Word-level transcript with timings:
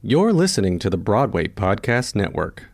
You're 0.00 0.32
listening 0.32 0.78
to 0.78 0.90
the 0.90 0.96
Broadway 0.96 1.48
Podcast 1.48 2.14
Network. 2.14 2.66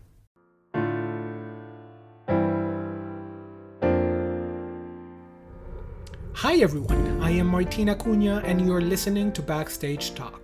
Hi 6.34 6.56
everyone, 6.56 7.22
I 7.22 7.30
am 7.30 7.46
Martina 7.46 7.94
Cunha 7.94 8.44
and 8.44 8.66
you're 8.66 8.82
listening 8.82 9.32
to 9.32 9.40
Backstage 9.40 10.14
Talk. 10.14 10.43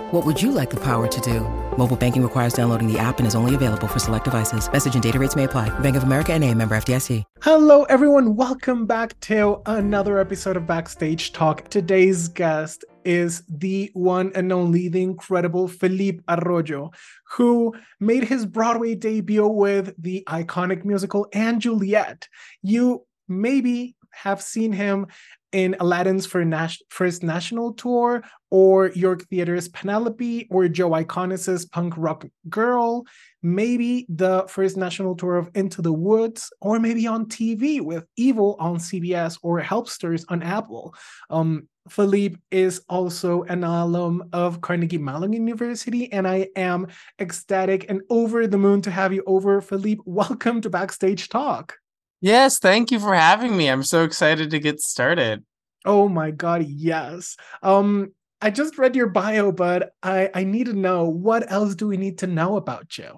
What 0.11 0.25
would 0.25 0.41
you 0.41 0.51
like 0.51 0.69
the 0.69 0.79
power 0.79 1.07
to 1.07 1.21
do? 1.21 1.39
Mobile 1.77 1.95
banking 1.95 2.21
requires 2.21 2.51
downloading 2.51 2.91
the 2.91 2.99
app 2.99 3.19
and 3.19 3.27
is 3.27 3.33
only 3.33 3.55
available 3.55 3.87
for 3.87 3.97
select 3.97 4.25
devices. 4.25 4.69
Message 4.69 4.93
and 4.93 5.01
data 5.01 5.17
rates 5.17 5.37
may 5.37 5.45
apply. 5.45 5.69
Bank 5.79 5.95
of 5.95 6.03
America 6.03 6.33
and 6.33 6.43
a 6.43 6.53
member 6.53 6.75
FDIC. 6.75 7.23
Hello 7.41 7.83
everyone, 7.83 8.35
welcome 8.35 8.85
back 8.85 9.17
to 9.21 9.61
another 9.67 10.19
episode 10.19 10.57
of 10.57 10.67
Backstage 10.67 11.31
Talk. 11.31 11.69
Today's 11.69 12.27
guest 12.27 12.83
is 13.05 13.43
the 13.47 13.89
one 13.93 14.33
and 14.35 14.51
only, 14.51 14.89
the 14.89 15.01
incredible 15.01 15.69
Felipe 15.69 16.21
Arroyo, 16.27 16.91
who 17.29 17.73
made 18.01 18.25
his 18.25 18.45
Broadway 18.45 18.95
debut 18.95 19.47
with 19.47 19.93
the 19.97 20.25
iconic 20.27 20.83
musical 20.83 21.25
& 21.43 21.57
Juliet. 21.57 22.27
You 22.61 23.05
maybe 23.29 23.95
have 24.11 24.41
seen 24.41 24.73
him 24.73 25.07
in 25.51 25.75
Aladdin's 25.79 26.25
first 26.25 27.23
national 27.23 27.73
tour, 27.73 28.23
or 28.49 28.89
York 28.89 29.23
Theater's 29.29 29.69
Penelope, 29.69 30.47
or 30.49 30.67
Joe 30.67 30.91
Iconis's 30.91 31.65
Punk 31.65 31.93
Rock 31.97 32.25
Girl, 32.49 33.05
maybe 33.41 34.05
the 34.09 34.45
first 34.47 34.77
national 34.77 35.15
tour 35.15 35.37
of 35.37 35.49
Into 35.55 35.81
the 35.81 35.93
Woods, 35.93 36.51
or 36.61 36.79
maybe 36.79 37.07
on 37.07 37.25
TV 37.25 37.81
with 37.81 38.05
Evil 38.17 38.55
on 38.59 38.77
CBS 38.77 39.39
or 39.41 39.59
Helpsters 39.59 40.25
on 40.29 40.43
Apple. 40.43 40.93
Um, 41.29 41.67
Felipe 41.89 42.37
is 42.51 42.81
also 42.89 43.43
an 43.43 43.63
alum 43.63 44.29
of 44.33 44.61
Carnegie 44.61 44.97
Mellon 44.97 45.33
University, 45.33 46.11
and 46.11 46.27
I 46.27 46.49
am 46.55 46.87
ecstatic 47.19 47.87
and 47.89 48.01
over 48.09 48.45
the 48.47 48.57
moon 48.57 48.81
to 48.83 48.91
have 48.91 49.13
you 49.13 49.23
over. 49.25 49.61
Philippe, 49.61 50.01
welcome 50.05 50.61
to 50.61 50.69
Backstage 50.69 51.29
Talk. 51.29 51.80
Yes, 52.21 52.59
thank 52.59 52.91
you 52.91 52.99
for 52.99 53.15
having 53.15 53.57
me. 53.57 53.67
I'm 53.67 53.83
so 53.83 54.03
excited 54.03 54.51
to 54.51 54.59
get 54.59 54.79
started. 54.79 55.43
Oh 55.85 56.07
my 56.07 56.31
god, 56.31 56.63
yes. 56.67 57.35
Um 57.63 58.13
I 58.43 58.49
just 58.49 58.77
read 58.77 58.95
your 58.95 59.07
bio, 59.07 59.51
but 59.51 59.93
I 60.03 60.29
I 60.33 60.43
need 60.43 60.67
to 60.67 60.73
know 60.73 61.05
what 61.05 61.51
else 61.51 61.75
do 61.75 61.87
we 61.87 61.97
need 61.97 62.19
to 62.19 62.27
know 62.27 62.57
about 62.57 62.97
you? 62.97 63.17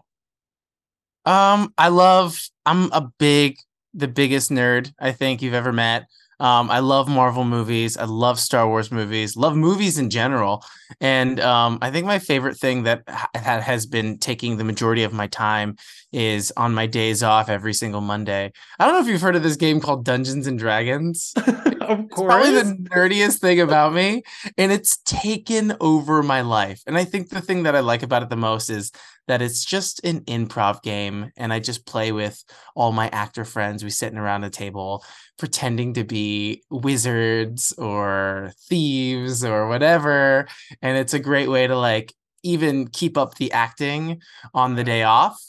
Um 1.25 1.73
I 1.77 1.89
love 1.89 2.39
I'm 2.65 2.91
a 2.93 3.09
big 3.19 3.57
the 3.93 4.07
biggest 4.07 4.49
nerd 4.49 4.91
I 4.99 5.11
think 5.11 5.41
you've 5.41 5.53
ever 5.53 5.73
met. 5.73 6.05
Um, 6.39 6.69
I 6.71 6.79
love 6.79 7.07
Marvel 7.07 7.45
movies. 7.45 7.95
I 7.95 8.05
love 8.05 8.39
Star 8.39 8.67
Wars 8.67 8.91
movies. 8.91 9.37
Love 9.37 9.55
movies 9.55 9.97
in 9.97 10.09
general. 10.09 10.65
And 10.99 11.39
um, 11.39 11.77
I 11.81 11.91
think 11.91 12.05
my 12.05 12.19
favorite 12.19 12.57
thing 12.57 12.83
that 12.83 13.05
that 13.33 13.63
has 13.63 13.85
been 13.85 14.17
taking 14.17 14.57
the 14.57 14.63
majority 14.63 15.03
of 15.03 15.13
my 15.13 15.27
time 15.27 15.75
is 16.13 16.53
on 16.55 16.73
my 16.73 16.85
days 16.85 17.23
off 17.23 17.49
every 17.49 17.73
single 17.73 18.01
Monday. 18.01 18.51
I 18.79 18.85
don't 18.85 18.93
know 18.93 19.01
if 19.01 19.07
you've 19.07 19.21
heard 19.21 19.35
of 19.35 19.43
this 19.43 19.55
game 19.55 19.79
called 19.79 20.05
Dungeons 20.05 20.47
and 20.47 20.57
Dragons. 20.57 21.33
of 21.81 22.09
course, 22.09 22.27
probably 22.27 22.51
the 22.51 22.89
nerdiest 22.89 23.39
thing 23.39 23.59
about 23.59 23.93
me, 23.93 24.23
and 24.57 24.71
it's 24.71 24.97
taken 25.05 25.75
over 25.81 26.23
my 26.23 26.41
life. 26.41 26.81
And 26.87 26.97
I 26.97 27.03
think 27.03 27.29
the 27.29 27.41
thing 27.41 27.63
that 27.63 27.75
I 27.75 27.81
like 27.81 28.03
about 28.03 28.23
it 28.23 28.29
the 28.29 28.35
most 28.35 28.69
is 28.69 28.91
that 29.27 29.41
it's 29.41 29.63
just 29.63 30.03
an 30.03 30.21
improv 30.21 30.81
game 30.81 31.31
and 31.37 31.53
I 31.53 31.59
just 31.59 31.85
play 31.85 32.11
with 32.11 32.43
all 32.75 32.91
my 32.91 33.07
actor 33.09 33.45
friends. 33.45 33.83
We 33.83 33.89
sitting 33.89 34.17
around 34.17 34.43
a 34.43 34.49
table 34.49 35.03
pretending 35.37 35.93
to 35.93 36.03
be 36.03 36.63
wizards 36.69 37.73
or 37.77 38.53
thieves 38.67 39.43
or 39.43 39.67
whatever. 39.67 40.47
And 40.81 40.97
it's 40.97 41.13
a 41.13 41.19
great 41.19 41.49
way 41.49 41.67
to 41.67 41.77
like 41.77 42.13
even 42.43 42.87
keep 42.87 43.17
up 43.17 43.35
the 43.35 43.51
acting 43.53 44.21
on 44.53 44.75
the 44.75 44.83
day 44.83 45.03
off, 45.03 45.41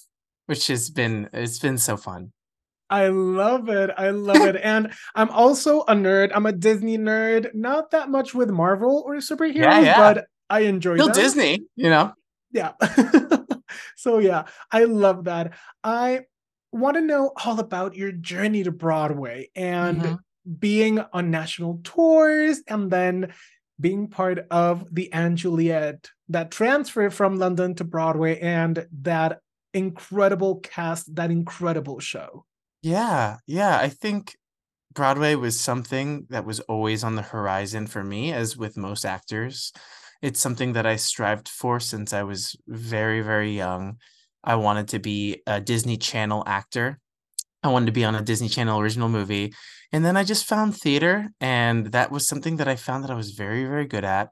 which 0.47 0.67
has 0.69 0.91
been 0.91 1.29
it's 1.33 1.59
been 1.59 1.79
so 1.79 1.97
fun. 1.97 2.33
I 2.91 3.09
love 3.09 3.69
it. 3.69 3.91
I 3.97 4.11
love 4.11 4.43
it. 4.43 4.57
And 4.63 4.93
I'm 5.15 5.31
also 5.31 5.81
a 5.83 5.95
nerd. 5.95 6.31
I'm 6.35 6.47
a 6.47 6.53
Disney 6.53 6.99
nerd. 6.99 7.55
Not 7.55 7.91
that 7.91 8.09
much 8.09 8.35
with 8.35 8.51
Marvel 8.51 9.03
or 9.07 9.17
superheroes, 9.17 9.55
yeah, 9.57 9.81
yeah. 9.81 10.15
but 10.15 10.27
I 10.51 10.61
enjoy 10.61 10.97
Still 10.97 11.09
Disney, 11.09 11.65
you 11.77 11.91
know. 11.91 12.13
Yeah. 12.53 12.73
so 13.97 14.19
yeah, 14.19 14.45
I 14.71 14.85
love 14.85 15.25
that. 15.25 15.55
I 15.83 16.21
want 16.73 16.97
to 16.97 17.01
know 17.01 17.33
all 17.45 17.59
about 17.59 17.97
your 17.97 18.13
journey 18.13 18.63
to 18.65 18.71
Broadway 18.71 19.51
and 19.55 20.01
mm-hmm. 20.01 20.15
being 20.59 21.01
on 21.13 21.31
national 21.31 21.81
tours 21.85 22.63
and 22.69 22.91
then 22.91 23.33
being 23.81 24.09
part 24.09 24.47
of 24.51 24.87
the 24.93 25.11
& 25.23 25.35
Juliet, 25.35 26.11
that 26.29 26.51
transfer 26.51 27.11
from 27.11 27.39
London 27.39 27.75
to 27.75 27.85
Broadway 27.85 28.39
and 28.39 28.87
that 29.03 29.41
incredible 29.75 30.61
cast, 30.61 31.15
that 31.17 31.31
incredible 31.31 32.01
show. 32.01 32.45
Yeah, 32.83 33.39
yeah. 33.47 33.79
I 33.79 33.89
think 33.89 34.37
Broadway 34.93 35.35
was 35.35 35.59
something 35.59 36.27
that 36.31 36.45
was 36.45 36.61
always 36.61 37.03
on 37.03 37.17
the 37.17 37.23
horizon 37.23 37.87
for 37.87 38.05
me, 38.05 38.33
as 38.33 38.57
with 38.57 38.77
most 38.77 39.05
actors 39.05 39.73
it's 40.25 40.41
something 40.41 40.73
that 40.73 40.87
I 40.87 40.97
strived 40.97 41.51
for 41.51 41.79
since 41.79 42.15
I 42.15 42.23
was 42.23 42.57
very, 42.67 43.21
very 43.21 43.55
young. 43.55 43.99
I 44.43 44.55
wanted 44.55 44.89
to 44.89 44.99
be 44.99 45.43
a 45.47 45.61
Disney 45.61 45.99
Channel 45.99 46.43
actor. 46.47 46.99
I 47.63 47.69
wanted 47.69 47.87
to 47.87 47.93
be 47.93 48.07
on 48.07 48.15
a 48.15 48.23
Disney 48.23 48.49
Channel 48.49 48.81
original 48.81 49.11
movie. 49.11 49.53
And 49.93 50.03
then 50.03 50.17
I 50.17 50.25
just 50.25 50.47
found 50.47 50.79
theater, 50.79 51.29
and 51.43 51.93
that 51.93 52.11
was 52.11 52.27
something 52.27 52.57
that 52.57 52.69
I 52.69 52.77
found 52.77 53.05
that 53.05 53.11
I 53.11 53.17
was 53.17 53.33
very, 53.33 53.67
very 53.67 53.85
good 53.85 54.03
at. 54.03 54.31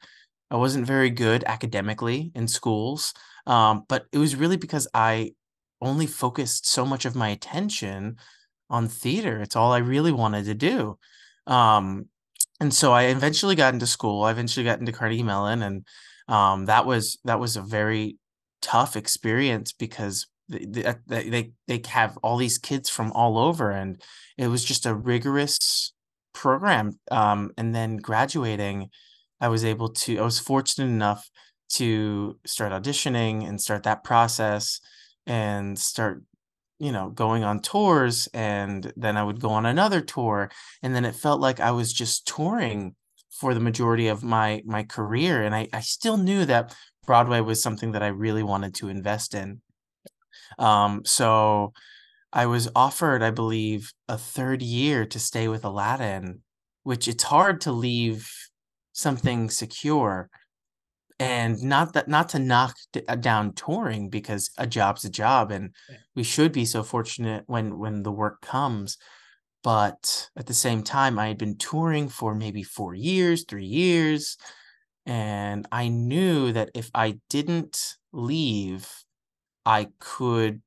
I 0.50 0.56
wasn't 0.56 0.86
very 0.86 1.10
good 1.10 1.44
academically 1.44 2.32
in 2.34 2.48
schools, 2.48 3.12
um, 3.47 3.84
but 3.88 4.06
it 4.12 4.19
was 4.19 4.36
really 4.36 4.56
because 4.56 4.88
I 4.94 5.32
only 5.80 6.06
focused 6.06 6.66
so 6.66 6.86
much 6.86 7.04
of 7.04 7.16
my 7.16 7.28
attention 7.28 8.16
on 8.70 8.88
theater. 8.88 9.41
It's 9.41 9.56
all 9.56 9.72
I 9.72 9.78
really 9.78 10.12
wanted 10.12 10.44
to 10.47 10.54
do. 10.54 10.98
Um, 11.47 12.06
and 12.60 12.72
so 12.72 12.92
I 12.92 13.04
eventually 13.04 13.56
got 13.56 13.75
into 13.75 13.86
school. 13.86 14.22
I 14.22 14.30
eventually 14.30 14.64
got 14.64 14.78
into 14.78 14.92
Carnegie 14.92 15.25
Mellon, 15.25 15.62
and 15.62 15.86
um, 16.28 16.66
that 16.66 16.86
was 16.86 17.19
that 17.25 17.41
was 17.41 17.56
a 17.56 17.62
very 17.62 18.16
tough 18.60 18.94
experience 18.97 19.72
because 19.72 20.28
they, 20.48 20.94
they 21.06 21.53
they 21.66 21.82
have 21.88 22.16
all 22.22 22.36
these 22.36 22.59
kids 22.59 22.88
from 22.88 23.12
all 23.12 23.36
over, 23.38 23.70
and 23.72 24.00
it 24.38 24.47
was 24.47 24.64
just 24.64 24.86
a 24.86 24.94
rigorous 24.94 25.92
program. 26.32 26.98
Um, 27.10 27.50
and 27.59 27.74
then 27.74 27.97
graduating, 27.97 28.91
I 29.41 29.48
was 29.48 29.65
able 29.65 29.89
to. 29.89 30.18
I 30.18 30.22
was 30.22 30.39
fortunate 30.39 30.86
enough 30.86 31.28
to 31.72 32.39
start 32.45 32.72
auditioning 32.72 33.48
and 33.48 33.60
start 33.60 33.84
that 33.84 34.04
process 34.04 34.80
and 35.27 35.78
start 35.78 36.22
you 36.78 36.91
know 36.91 37.10
going 37.10 37.45
on 37.45 37.60
tours 37.60 38.28
and 38.34 38.92
then 38.97 39.16
i 39.16 39.22
would 39.22 39.41
go 39.41 39.51
on 39.51 39.66
another 39.66 40.01
tour 40.01 40.51
and 40.83 40.95
then 40.95 41.04
it 41.04 41.15
felt 41.15 41.41
like 41.41 41.60
i 41.60 41.71
was 41.71 41.92
just 41.92 42.27
touring 42.27 42.95
for 43.30 43.54
the 43.54 43.60
majority 43.60 44.09
of 44.09 44.24
my 44.24 44.63
my 44.66 44.83
career 44.83 45.42
and 45.42 45.54
i 45.54 45.69
i 45.72 45.80
still 45.80 46.16
knew 46.16 46.45
that 46.45 46.74
broadway 47.07 47.41
was 47.41 47.63
something 47.63 47.92
that 47.92 48.03
i 48.03 48.09
really 48.09 48.42
wanted 48.42 48.75
to 48.75 48.89
invest 48.89 49.34
in. 49.34 49.60
Um 50.59 51.03
so 51.04 51.72
i 52.33 52.47
was 52.47 52.68
offered 52.75 53.22
i 53.22 53.30
believe 53.30 53.92
a 54.09 54.18
third 54.18 54.60
year 54.60 55.07
to 55.07 55.18
stay 55.18 55.48
with 55.48 55.65
aladdin 55.65 56.41
which 56.83 57.07
it's 57.07 57.25
hard 57.25 57.60
to 57.60 57.72
leave 57.72 58.30
something 58.92 59.48
secure 59.48 60.28
and 61.22 61.63
not 61.63 61.92
that 61.95 62.09
not 62.09 62.28
to 62.30 62.39
knock 62.39 62.77
uh, 63.09 63.16
down 63.16 63.53
touring 63.54 64.09
because 64.10 64.51
a 64.59 64.66
job's 64.66 65.04
a 65.04 65.10
job 65.10 65.51
and 65.51 65.74
we 66.15 66.22
should 66.22 66.53
be 66.53 66.65
so 66.65 66.83
fortunate 66.83 67.45
when 67.47 67.78
when 67.78 68.03
the 68.03 68.13
work 68.13 68.41
comes 68.42 68.98
but 69.63 70.28
at 70.36 70.47
the 70.47 70.54
same 70.54 70.83
time, 70.83 71.19
I 71.19 71.28
had 71.28 71.39
been 71.39 71.57
touring 71.57 72.09
for 72.09 72.34
maybe 72.34 72.63
four 72.63 72.95
years, 72.95 73.45
three 73.45 73.66
years. 73.66 74.36
And 75.07 75.66
I 75.72 75.89
knew 75.89 76.53
that 76.53 76.71
if 76.74 76.91
I 76.95 77.21
didn't 77.28 77.97
leave, 78.13 78.89
I 79.66 79.89
could 80.01 80.63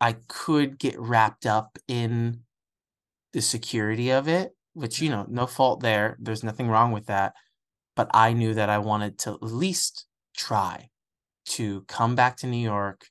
I 0.00 0.14
could 0.28 0.78
get 0.78 0.98
wrapped 0.98 1.46
up 1.46 1.78
in 1.88 2.42
the 3.32 3.42
security 3.42 4.10
of 4.10 4.28
it, 4.28 4.52
which 4.74 5.00
you 5.00 5.10
know, 5.10 5.26
no 5.28 5.46
fault 5.46 5.80
there. 5.80 6.16
There's 6.20 6.44
nothing 6.44 6.68
wrong 6.68 6.92
with 6.92 7.06
that. 7.06 7.34
But 7.98 8.12
I 8.14 8.32
knew 8.32 8.54
that 8.54 8.70
I 8.70 8.78
wanted 8.78 9.18
to 9.18 9.32
at 9.32 9.42
least 9.42 10.06
try 10.36 10.88
to 11.46 11.82
come 11.88 12.14
back 12.14 12.36
to 12.36 12.46
New 12.46 12.56
York 12.56 13.08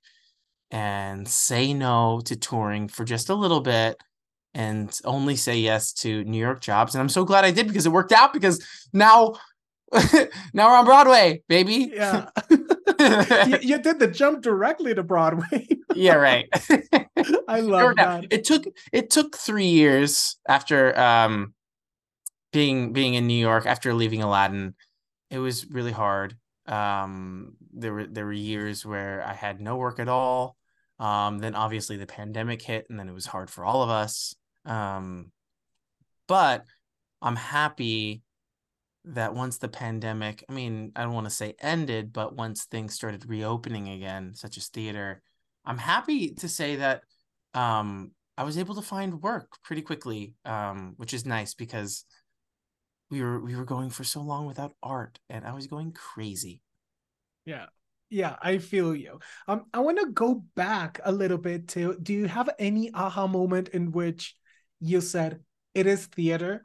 and 0.71 1.27
say 1.27 1.73
no 1.73 2.21
to 2.23 2.37
touring 2.37 2.87
for 2.87 3.03
just 3.03 3.27
a 3.27 3.35
little 3.35 3.59
bit 3.59 4.01
and 4.53 4.97
only 5.03 5.35
say 5.35 5.57
yes 5.57 5.91
to 5.91 6.23
New 6.23 6.39
York 6.39 6.61
jobs. 6.61 6.95
And 6.95 7.01
I'm 7.01 7.09
so 7.09 7.25
glad 7.25 7.43
I 7.43 7.51
did 7.51 7.67
because 7.67 7.85
it 7.85 7.91
worked 7.91 8.13
out 8.13 8.31
because 8.31 8.65
now 8.93 9.35
now 10.53 10.69
we're 10.69 10.77
on 10.77 10.85
Broadway, 10.85 11.43
baby. 11.49 11.91
Yeah. 11.93 12.29
you, 12.49 13.57
you, 13.61 13.77
did 13.79 13.99
the 13.99 14.09
jump 14.09 14.41
directly 14.41 14.95
to 14.95 15.03
Broadway. 15.03 15.67
yeah, 15.95 16.15
right. 16.15 16.47
I 17.49 17.59
love 17.59 17.97
that. 17.97 18.27
It 18.29 18.45
took 18.45 18.63
it 18.93 19.09
took 19.09 19.35
3 19.35 19.65
years 19.65 20.37
after 20.47 20.97
um 20.97 21.53
being 22.51 22.93
being 22.93 23.13
in 23.13 23.27
New 23.27 23.39
York 23.39 23.65
after 23.65 23.93
leaving 23.93 24.21
Aladdin. 24.21 24.75
It 25.29 25.39
was 25.39 25.69
really 25.69 25.91
hard. 25.91 26.35
Um 26.65 27.55
there 27.73 27.93
were 27.93 28.07
there 28.07 28.25
were 28.25 28.33
years 28.33 28.85
where 28.85 29.23
I 29.25 29.33
had 29.33 29.61
no 29.61 29.77
work 29.77 29.99
at 29.99 30.09
all. 30.09 30.57
Um 30.99 31.39
then 31.39 31.55
obviously 31.55 31.97
the 31.97 32.07
pandemic 32.07 32.61
hit 32.61 32.87
and 32.89 32.99
then 32.99 33.09
it 33.09 33.13
was 33.13 33.25
hard 33.25 33.49
for 33.49 33.63
all 33.65 33.83
of 33.83 33.89
us. 33.89 34.35
Um 34.65 35.31
but 36.27 36.65
I'm 37.21 37.35
happy 37.35 38.21
that 39.05 39.33
once 39.33 39.57
the 39.57 39.69
pandemic, 39.69 40.43
I 40.49 40.53
mean, 40.53 40.91
I 40.95 41.03
don't 41.03 41.13
want 41.13 41.27
to 41.27 41.33
say 41.33 41.55
ended, 41.61 42.11
but 42.11 42.35
once 42.35 42.65
things 42.65 42.93
started 42.93 43.29
reopening 43.29 43.89
again, 43.89 44.35
such 44.35 44.57
as 44.57 44.67
theater, 44.67 45.21
I'm 45.65 45.77
happy 45.77 46.33
to 46.35 46.49
say 46.49 46.77
that 46.77 47.03
um, 47.53 48.11
I 48.37 48.43
was 48.43 48.57
able 48.57 48.75
to 48.75 48.81
find 48.81 49.21
work 49.21 49.49
pretty 49.63 49.81
quickly, 49.81 50.35
um, 50.45 50.93
which 50.97 51.13
is 51.13 51.25
nice 51.25 51.53
because 51.53 52.05
we 53.09 53.21
were 53.21 53.39
we 53.39 53.55
were 53.55 53.65
going 53.65 53.89
for 53.89 54.03
so 54.03 54.21
long 54.21 54.45
without 54.45 54.73
art, 54.83 55.19
and 55.29 55.45
I 55.45 55.53
was 55.53 55.67
going 55.67 55.91
crazy. 55.93 56.61
Yeah, 57.45 57.67
yeah, 58.09 58.35
I 58.41 58.57
feel 58.57 58.95
you. 58.95 59.19
Um, 59.47 59.65
I 59.73 59.79
want 59.79 59.99
to 59.99 60.11
go 60.11 60.43
back 60.55 60.99
a 61.03 61.11
little 61.11 61.37
bit 61.37 61.67
to. 61.69 61.97
Do 62.01 62.13
you 62.13 62.27
have 62.27 62.49
any 62.59 62.91
aha 62.93 63.27
moment 63.27 63.69
in 63.69 63.91
which 63.91 64.35
you 64.79 65.01
said 65.01 65.41
it 65.73 65.87
is 65.87 66.05
theater? 66.05 66.61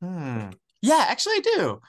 Hmm. 0.00 0.50
Yeah, 0.82 1.04
actually 1.08 1.36
I 1.36 1.40
do. 1.56 1.80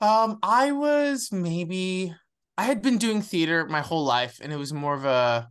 Um, 0.00 0.38
I 0.42 0.72
was 0.72 1.30
maybe 1.32 2.14
I 2.58 2.64
had 2.64 2.82
been 2.82 2.98
doing 2.98 3.22
theater 3.22 3.66
my 3.66 3.80
whole 3.80 4.04
life 4.04 4.38
and 4.42 4.52
it 4.52 4.56
was 4.56 4.72
more 4.72 4.94
of 4.94 5.04
a 5.04 5.48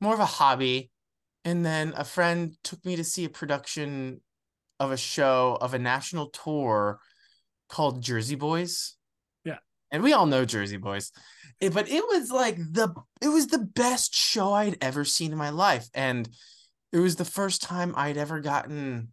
more 0.00 0.14
of 0.14 0.20
a 0.20 0.26
hobby. 0.26 0.90
And 1.44 1.64
then 1.64 1.94
a 1.96 2.04
friend 2.04 2.56
took 2.62 2.84
me 2.84 2.96
to 2.96 3.04
see 3.04 3.24
a 3.24 3.30
production 3.30 4.20
of 4.80 4.92
a 4.92 4.96
show 4.96 5.58
of 5.60 5.74
a 5.74 5.78
national 5.78 6.28
tour 6.30 6.98
called 7.68 8.02
Jersey 8.02 8.34
Boys. 8.34 8.96
Yeah. 9.44 9.58
And 9.90 10.02
we 10.02 10.12
all 10.12 10.26
know 10.26 10.44
Jersey 10.44 10.76
Boys. 10.76 11.12
It, 11.60 11.74
but 11.74 11.88
it 11.88 12.04
was 12.04 12.30
like 12.30 12.56
the 12.56 12.94
it 13.20 13.28
was 13.28 13.48
the 13.48 13.58
best 13.58 14.14
show 14.14 14.52
I'd 14.52 14.78
ever 14.80 15.04
seen 15.04 15.32
in 15.32 15.38
my 15.38 15.50
life. 15.50 15.88
And 15.94 16.28
it 16.92 16.98
was 16.98 17.16
the 17.16 17.24
first 17.24 17.62
time 17.62 17.94
I'd 17.96 18.16
ever 18.16 18.40
gotten 18.40 19.08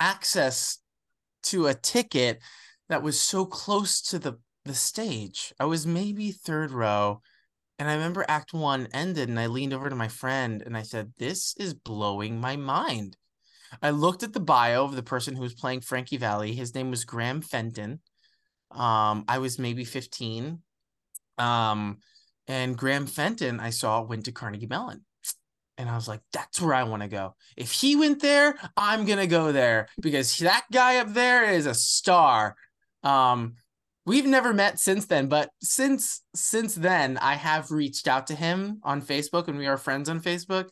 access 0.00 0.78
to 1.44 1.66
a 1.66 1.74
ticket 1.74 2.40
that 2.88 3.02
was 3.02 3.20
so 3.20 3.44
close 3.46 4.00
to 4.02 4.18
the 4.18 4.38
the 4.64 4.74
stage. 4.74 5.52
I 5.58 5.64
was 5.64 5.86
maybe 5.86 6.30
third 6.30 6.70
row. 6.70 7.20
And 7.80 7.88
I 7.88 7.94
remember 7.94 8.24
act 8.26 8.52
one 8.52 8.88
ended, 8.92 9.28
and 9.28 9.38
I 9.38 9.46
leaned 9.46 9.72
over 9.72 9.88
to 9.88 9.94
my 9.94 10.08
friend 10.08 10.62
and 10.66 10.76
I 10.76 10.82
said, 10.82 11.12
This 11.16 11.54
is 11.56 11.74
blowing 11.74 12.40
my 12.40 12.56
mind. 12.56 13.16
I 13.82 13.90
looked 13.90 14.22
at 14.22 14.32
the 14.32 14.40
bio 14.40 14.84
of 14.84 14.96
the 14.96 15.02
person 15.02 15.36
who 15.36 15.42
was 15.42 15.54
playing 15.54 15.80
Frankie 15.80 16.16
Valli. 16.16 16.54
His 16.54 16.74
name 16.74 16.90
was 16.90 17.04
Graham 17.04 17.40
Fenton. 17.40 18.00
Um, 18.70 19.24
I 19.28 19.38
was 19.38 19.58
maybe 19.58 19.84
15. 19.84 20.60
Um, 21.38 21.98
and 22.46 22.76
Graham 22.76 23.06
Fenton, 23.06 23.60
I 23.60 23.70
saw 23.70 24.02
went 24.02 24.24
to 24.24 24.32
Carnegie 24.32 24.66
Mellon. 24.66 25.04
And 25.76 25.88
I 25.88 25.94
was 25.94 26.08
like, 26.08 26.20
that's 26.32 26.60
where 26.60 26.74
I 26.74 26.82
want 26.82 27.02
to 27.02 27.08
go. 27.08 27.36
If 27.56 27.70
he 27.70 27.94
went 27.94 28.20
there, 28.20 28.56
I'm 28.76 29.04
going 29.04 29.20
to 29.20 29.28
go 29.28 29.52
there 29.52 29.88
because 30.00 30.36
that 30.38 30.64
guy 30.72 30.96
up 30.96 31.12
there 31.12 31.44
is 31.44 31.66
a 31.66 31.74
star. 31.74 32.56
Um, 33.04 33.54
we've 34.04 34.26
never 34.26 34.52
met 34.52 34.80
since 34.80 35.06
then, 35.06 35.28
but 35.28 35.50
since 35.62 36.22
since 36.34 36.74
then, 36.74 37.16
I 37.18 37.34
have 37.34 37.70
reached 37.70 38.08
out 38.08 38.26
to 38.28 38.34
him 38.34 38.80
on 38.82 39.02
Facebook 39.02 39.46
and 39.46 39.56
we 39.56 39.68
are 39.68 39.76
friends 39.76 40.08
on 40.08 40.20
Facebook. 40.20 40.70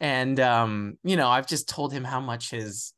And 0.00 0.38
um, 0.40 0.98
you 1.04 1.16
know, 1.16 1.28
I've 1.28 1.46
just 1.46 1.68
told 1.68 1.92
him 1.92 2.04
how 2.04 2.20
much 2.20 2.50
his 2.50 2.92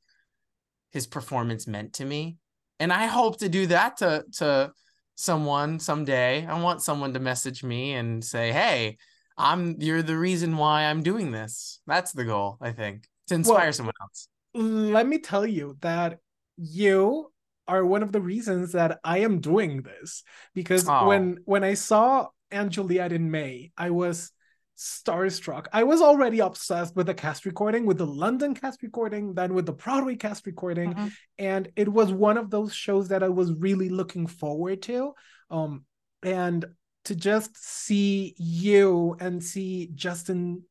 his 0.90 1.06
performance 1.06 1.66
meant 1.66 1.94
to 1.94 2.04
me. 2.04 2.38
And 2.78 2.92
I 2.92 3.06
hope 3.06 3.38
to 3.38 3.48
do 3.48 3.66
that 3.68 3.98
to 3.98 4.24
to 4.38 4.72
someone 5.14 5.78
someday. 5.78 6.46
I 6.46 6.60
want 6.60 6.82
someone 6.82 7.14
to 7.14 7.20
message 7.20 7.62
me 7.62 7.94
and 7.94 8.24
say, 8.24 8.52
"Hey, 8.52 8.98
I'm 9.38 9.76
you're 9.80 10.02
the 10.02 10.16
reason 10.16 10.56
why 10.56 10.84
I'm 10.84 11.02
doing 11.02 11.30
this. 11.30 11.80
That's 11.86 12.12
the 12.12 12.24
goal, 12.24 12.58
I 12.60 12.72
think, 12.72 13.08
to 13.28 13.34
inspire 13.34 13.66
well, 13.66 13.72
someone 13.72 13.94
else. 14.00 14.28
Let 14.54 15.06
me 15.06 15.18
tell 15.18 15.46
you 15.46 15.76
that 15.80 16.18
you 16.56 17.32
are 17.68 17.84
one 17.84 18.02
of 18.02 18.12
the 18.12 18.20
reasons 18.20 18.72
that 18.72 19.00
I 19.04 19.18
am 19.18 19.40
doing 19.40 19.82
this 19.82 20.22
because 20.54 20.88
oh. 20.88 21.06
when 21.06 21.38
when 21.44 21.64
I 21.64 21.74
saw 21.74 22.28
& 22.50 22.68
Juliet 22.68 23.12
in 23.12 23.30
May, 23.30 23.72
I 23.76 23.90
was 23.90 24.32
starstruck. 24.76 25.66
I 25.72 25.84
was 25.84 26.02
already 26.02 26.40
obsessed 26.40 26.94
with 26.94 27.06
the 27.06 27.14
cast 27.14 27.46
recording, 27.46 27.86
with 27.86 27.98
the 27.98 28.06
London 28.06 28.54
cast 28.54 28.82
recording, 28.82 29.34
then 29.34 29.54
with 29.54 29.66
the 29.66 29.72
Broadway 29.72 30.16
cast 30.16 30.46
recording, 30.46 30.92
mm-hmm. 30.94 31.08
and 31.38 31.70
it 31.76 31.88
was 31.88 32.12
one 32.12 32.36
of 32.36 32.50
those 32.50 32.74
shows 32.74 33.08
that 33.08 33.22
I 33.22 33.28
was 33.28 33.52
really 33.54 33.88
looking 33.88 34.26
forward 34.26 34.82
to. 34.82 35.14
Um, 35.50 35.84
and 36.22 36.64
to 37.04 37.14
just 37.14 37.56
see 37.56 38.34
you 38.36 39.16
and 39.20 39.42
see 39.42 39.90
Justin 39.94 40.64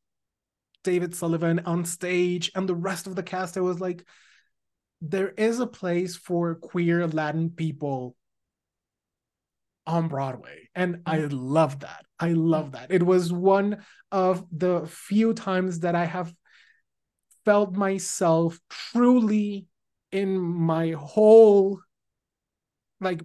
David 0.84 1.16
Sullivan 1.16 1.62
on 1.66 1.86
stage 1.86 2.52
and 2.56 2.69
the 2.69 2.75
rest 2.75 3.07
of 3.07 3.16
the 3.16 3.24
cast, 3.24 3.57
I 3.57 3.62
was 3.62 3.80
like, 3.80 4.06
there 5.02 5.30
is 5.30 5.60
a 5.60 5.68
place 5.68 6.16
for 6.16 6.56
queer 6.56 7.07
Latin 7.07 7.50
people 7.50 8.16
on 9.87 10.07
Broadway. 10.07 10.69
And 10.73 11.01
I 11.06 11.19
mm-hmm. 11.19 11.35
love 11.35 11.80
that. 11.81 12.06
I 12.19 12.30
love 12.30 12.71
that. 12.71 12.92
It 12.92 13.04
was 13.04 13.31
one 13.31 13.83
of 14.11 14.45
the 14.51 14.85
few 14.87 15.33
times 15.33 15.81
that 15.81 15.95
I 15.95 16.06
have 16.06 16.33
felt 17.45 17.73
myself 17.73 18.59
truly 18.69 19.68
in 20.11 20.39
my 20.39 20.92
whole 20.92 21.80
like 23.01 23.21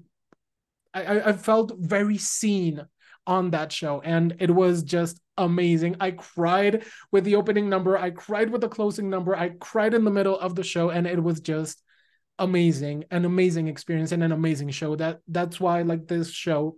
I, 0.92 1.20
I 1.20 1.32
felt 1.32 1.72
very 1.78 2.18
seen 2.18 2.84
on 3.26 3.50
that 3.50 3.72
show 3.72 4.00
and 4.00 4.36
it 4.40 4.50
was 4.50 4.82
just 4.82 5.20
amazing 5.36 5.96
i 6.00 6.10
cried 6.10 6.84
with 7.12 7.24
the 7.24 7.36
opening 7.36 7.68
number 7.68 7.96
i 7.96 8.10
cried 8.10 8.50
with 8.50 8.60
the 8.60 8.68
closing 8.68 9.08
number 9.08 9.36
i 9.36 9.50
cried 9.60 9.94
in 9.94 10.04
the 10.04 10.10
middle 10.10 10.38
of 10.38 10.54
the 10.54 10.64
show 10.64 10.90
and 10.90 11.06
it 11.06 11.22
was 11.22 11.40
just 11.40 11.80
amazing 12.40 13.04
an 13.10 13.24
amazing 13.24 13.68
experience 13.68 14.12
and 14.12 14.24
an 14.24 14.32
amazing 14.32 14.70
show 14.70 14.96
that 14.96 15.20
that's 15.28 15.60
why 15.60 15.82
like 15.82 16.08
this 16.08 16.30
show 16.30 16.76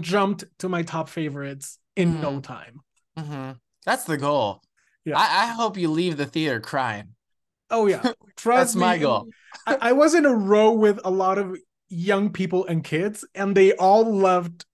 jumped 0.00 0.44
to 0.58 0.68
my 0.68 0.82
top 0.82 1.08
favorites 1.08 1.78
in 1.94 2.14
mm. 2.14 2.20
no 2.20 2.40
time 2.40 2.80
mm-hmm. 3.16 3.52
that's 3.84 4.04
the 4.04 4.16
goal 4.16 4.60
yeah 5.04 5.16
I, 5.16 5.44
I 5.44 5.46
hope 5.46 5.76
you 5.76 5.90
leave 5.90 6.16
the 6.16 6.26
theater 6.26 6.58
crying 6.58 7.14
oh 7.70 7.86
yeah 7.86 8.00
trust 8.36 8.74
that's 8.74 8.74
me, 8.74 8.80
my 8.80 8.98
goal 8.98 9.28
I, 9.66 9.76
I 9.80 9.92
was 9.92 10.14
in 10.14 10.24
a 10.24 10.34
row 10.34 10.72
with 10.72 10.98
a 11.04 11.10
lot 11.10 11.38
of 11.38 11.56
young 11.90 12.30
people 12.30 12.66
and 12.66 12.82
kids 12.82 13.26
and 13.34 13.54
they 13.54 13.74
all 13.74 14.10
loved 14.10 14.64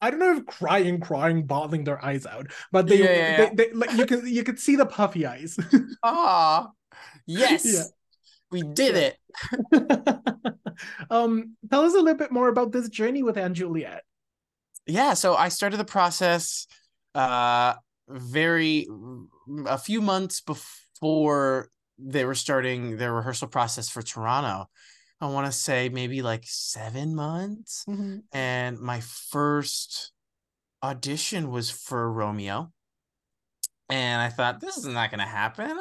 I 0.00 0.10
don't 0.10 0.20
know 0.20 0.36
if 0.36 0.44
crying, 0.44 1.00
crying, 1.00 1.44
bawling 1.44 1.84
their 1.84 2.04
eyes 2.04 2.26
out, 2.26 2.48
but 2.70 2.86
they, 2.86 2.98
yeah, 2.98 3.04
yeah, 3.04 3.14
yeah. 3.14 3.50
they, 3.54 3.54
they 3.54 3.72
like 3.72 3.92
you 3.94 4.04
could 4.04 4.28
you 4.28 4.44
could 4.44 4.60
see 4.60 4.76
the 4.76 4.84
puffy 4.84 5.24
eyes. 5.24 5.58
Ah, 6.02 6.68
yes. 7.26 7.90
We 8.50 8.62
did 8.62 8.96
it. 8.96 9.18
um, 11.10 11.56
tell 11.70 11.82
us 11.82 11.94
a 11.94 11.98
little 11.98 12.14
bit 12.14 12.32
more 12.32 12.48
about 12.48 12.72
this 12.72 12.88
journey 12.88 13.22
with 13.22 13.36
& 13.52 13.52
Juliet. 13.54 14.02
Yeah, 14.86 15.14
so 15.14 15.34
I 15.34 15.48
started 15.48 15.78
the 15.78 15.84
process 15.84 16.66
uh 17.14 17.74
very 18.08 18.86
a 19.66 19.78
few 19.78 20.00
months 20.00 20.40
before 20.40 21.70
they 21.98 22.24
were 22.24 22.34
starting 22.34 22.98
their 22.98 23.12
rehearsal 23.12 23.48
process 23.48 23.88
for 23.88 24.02
Toronto. 24.02 24.68
I 25.20 25.26
want 25.28 25.46
to 25.46 25.52
say 25.52 25.88
maybe 25.88 26.22
like 26.22 26.44
seven 26.44 27.14
months. 27.14 27.84
Mm-hmm. 27.88 28.18
And 28.32 28.78
my 28.78 29.00
first 29.00 30.12
audition 30.82 31.50
was 31.50 31.70
for 31.70 32.12
Romeo. 32.12 32.70
And 33.88 34.20
I 34.20 34.28
thought 34.28 34.60
this 34.60 34.76
is 34.76 34.86
not 34.86 35.10
going 35.10 35.20
to 35.20 35.26
happen. 35.26 35.76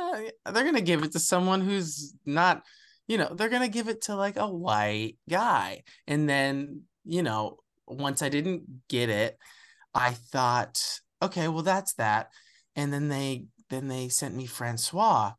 They're 0.45 0.63
going 0.63 0.75
to 0.75 0.81
give 0.81 1.03
it 1.03 1.13
to 1.13 1.19
someone 1.19 1.61
who's 1.61 2.13
not, 2.25 2.63
you 3.07 3.17
know, 3.17 3.33
they're 3.33 3.49
going 3.49 3.63
to 3.63 3.67
give 3.67 3.87
it 3.87 4.01
to 4.03 4.15
like 4.15 4.37
a 4.37 4.47
white 4.47 5.17
guy. 5.29 5.83
And 6.07 6.29
then, 6.29 6.83
you 7.03 7.23
know, 7.23 7.57
once 7.87 8.21
I 8.21 8.29
didn't 8.29 8.87
get 8.87 9.09
it, 9.09 9.37
I 9.93 10.11
thought, 10.11 10.81
okay, 11.21 11.47
well 11.47 11.63
that's 11.63 11.93
that. 11.95 12.29
And 12.75 12.93
then 12.93 13.09
they 13.09 13.45
then 13.69 13.87
they 13.87 14.09
sent 14.09 14.35
me 14.35 14.45
Francois. 14.45 15.33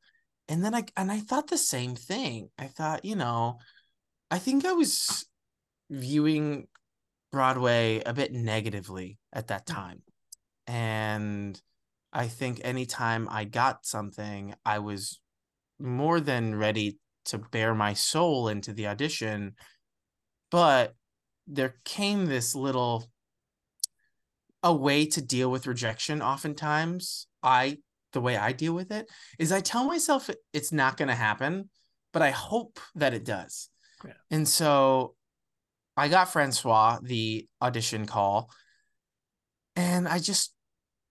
And 0.48 0.64
then 0.64 0.74
I 0.74 0.84
and 0.96 1.12
I 1.12 1.20
thought 1.20 1.48
the 1.48 1.58
same 1.58 1.94
thing. 1.94 2.50
I 2.58 2.66
thought, 2.66 3.04
you 3.04 3.16
know, 3.16 3.58
I 4.30 4.38
think 4.38 4.64
I 4.64 4.72
was 4.72 5.26
viewing 5.90 6.66
Broadway 7.30 8.02
a 8.04 8.12
bit 8.12 8.32
negatively 8.32 9.18
at 9.32 9.48
that 9.48 9.66
mm. 9.66 9.74
time. 9.74 10.02
And 10.66 11.60
I 12.16 12.28
think 12.28 12.62
anytime 12.64 13.28
I 13.30 13.44
got 13.44 13.84
something, 13.84 14.54
I 14.64 14.78
was 14.78 15.20
more 15.78 16.18
than 16.18 16.54
ready 16.54 16.98
to 17.26 17.38
bare 17.38 17.74
my 17.74 17.92
soul 17.92 18.48
into 18.48 18.72
the 18.72 18.86
audition. 18.86 19.54
But 20.50 20.94
there 21.46 21.76
came 21.84 22.24
this 22.24 22.54
little 22.54 23.06
a 24.62 24.74
way 24.74 25.04
to 25.06 25.20
deal 25.20 25.50
with 25.50 25.66
rejection 25.66 26.20
oftentimes 26.20 27.28
i 27.42 27.76
the 28.12 28.20
way 28.20 28.36
i 28.36 28.50
deal 28.50 28.72
with 28.72 28.90
it 28.90 29.06
is 29.38 29.52
i 29.52 29.60
tell 29.60 29.84
myself 29.84 30.28
it's 30.52 30.72
not 30.72 30.96
going 30.96 31.08
to 31.08 31.14
happen 31.14 31.68
but 32.12 32.22
i 32.22 32.30
hope 32.30 32.80
that 32.96 33.14
it 33.14 33.24
does 33.24 33.68
yeah. 34.04 34.12
and 34.30 34.48
so 34.48 35.14
i 35.96 36.08
got 36.08 36.32
francois 36.32 36.98
the 37.02 37.46
audition 37.62 38.06
call 38.06 38.50
and 39.76 40.08
i 40.08 40.18
just 40.18 40.55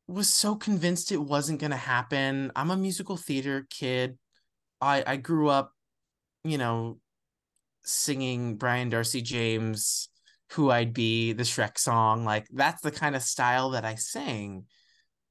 was 0.08 0.30
so 0.30 0.56
convinced 0.56 1.12
it 1.12 1.18
wasn't 1.18 1.60
going 1.60 1.72
to 1.72 1.78
happen. 1.78 2.52
I'm 2.56 2.72
a 2.72 2.78
musical 2.78 3.18
theater 3.18 3.66
kid. 3.70 4.18
I 4.82 5.04
I 5.06 5.16
grew 5.18 5.50
up, 5.50 5.72
you 6.44 6.58
know, 6.58 7.00
singing 7.84 8.58
Brian 8.58 8.90
Darcy 8.90 9.22
James, 9.22 10.10
Who 10.52 10.70
I'd 10.70 10.94
Be, 10.94 11.34
the 11.34 11.44
Shrek 11.44 11.78
song. 11.78 12.26
Like 12.26 12.48
that's 12.54 12.82
the 12.82 12.92
kind 12.92 13.16
of 13.16 13.24
style 13.24 13.72
that 13.72 13.86
I 13.86 13.96
sang. 13.96 14.66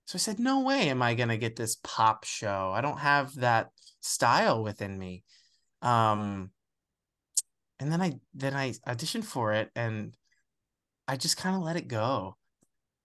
So 0.07 0.17
I 0.17 0.19
said, 0.19 0.39
no 0.39 0.61
way 0.61 0.91
am 0.91 1.03
I 1.03 1.15
going 1.15 1.31
to 1.31 1.39
get 1.39 1.57
this 1.57 1.77
pop 1.83 2.25
show. 2.25 2.73
I 2.75 2.83
don't 2.83 2.99
have 2.99 3.35
that 3.37 3.71
style 4.01 4.63
within 4.63 4.99
me. 4.99 5.25
Um 5.83 6.51
and 7.79 7.93
then 7.93 8.01
I 8.01 8.15
then 8.35 8.55
I 8.55 8.73
auditioned 8.87 9.25
for 9.25 9.53
it 9.53 9.71
and 9.75 10.15
I 11.07 11.17
just 11.17 11.37
kind 11.37 11.57
of 11.57 11.63
let 11.63 11.77
it 11.77 11.89
go 11.89 12.37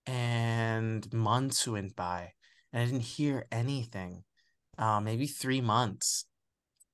and 0.10 1.14
months 1.14 1.68
went 1.68 1.96
by 1.96 2.32
and 2.74 2.82
I 2.82 2.86
didn't 2.86 3.02
hear 3.02 3.46
anything. 3.52 4.24
Uh, 4.76 5.00
maybe 5.00 5.28
three 5.28 5.62
months. 5.62 6.26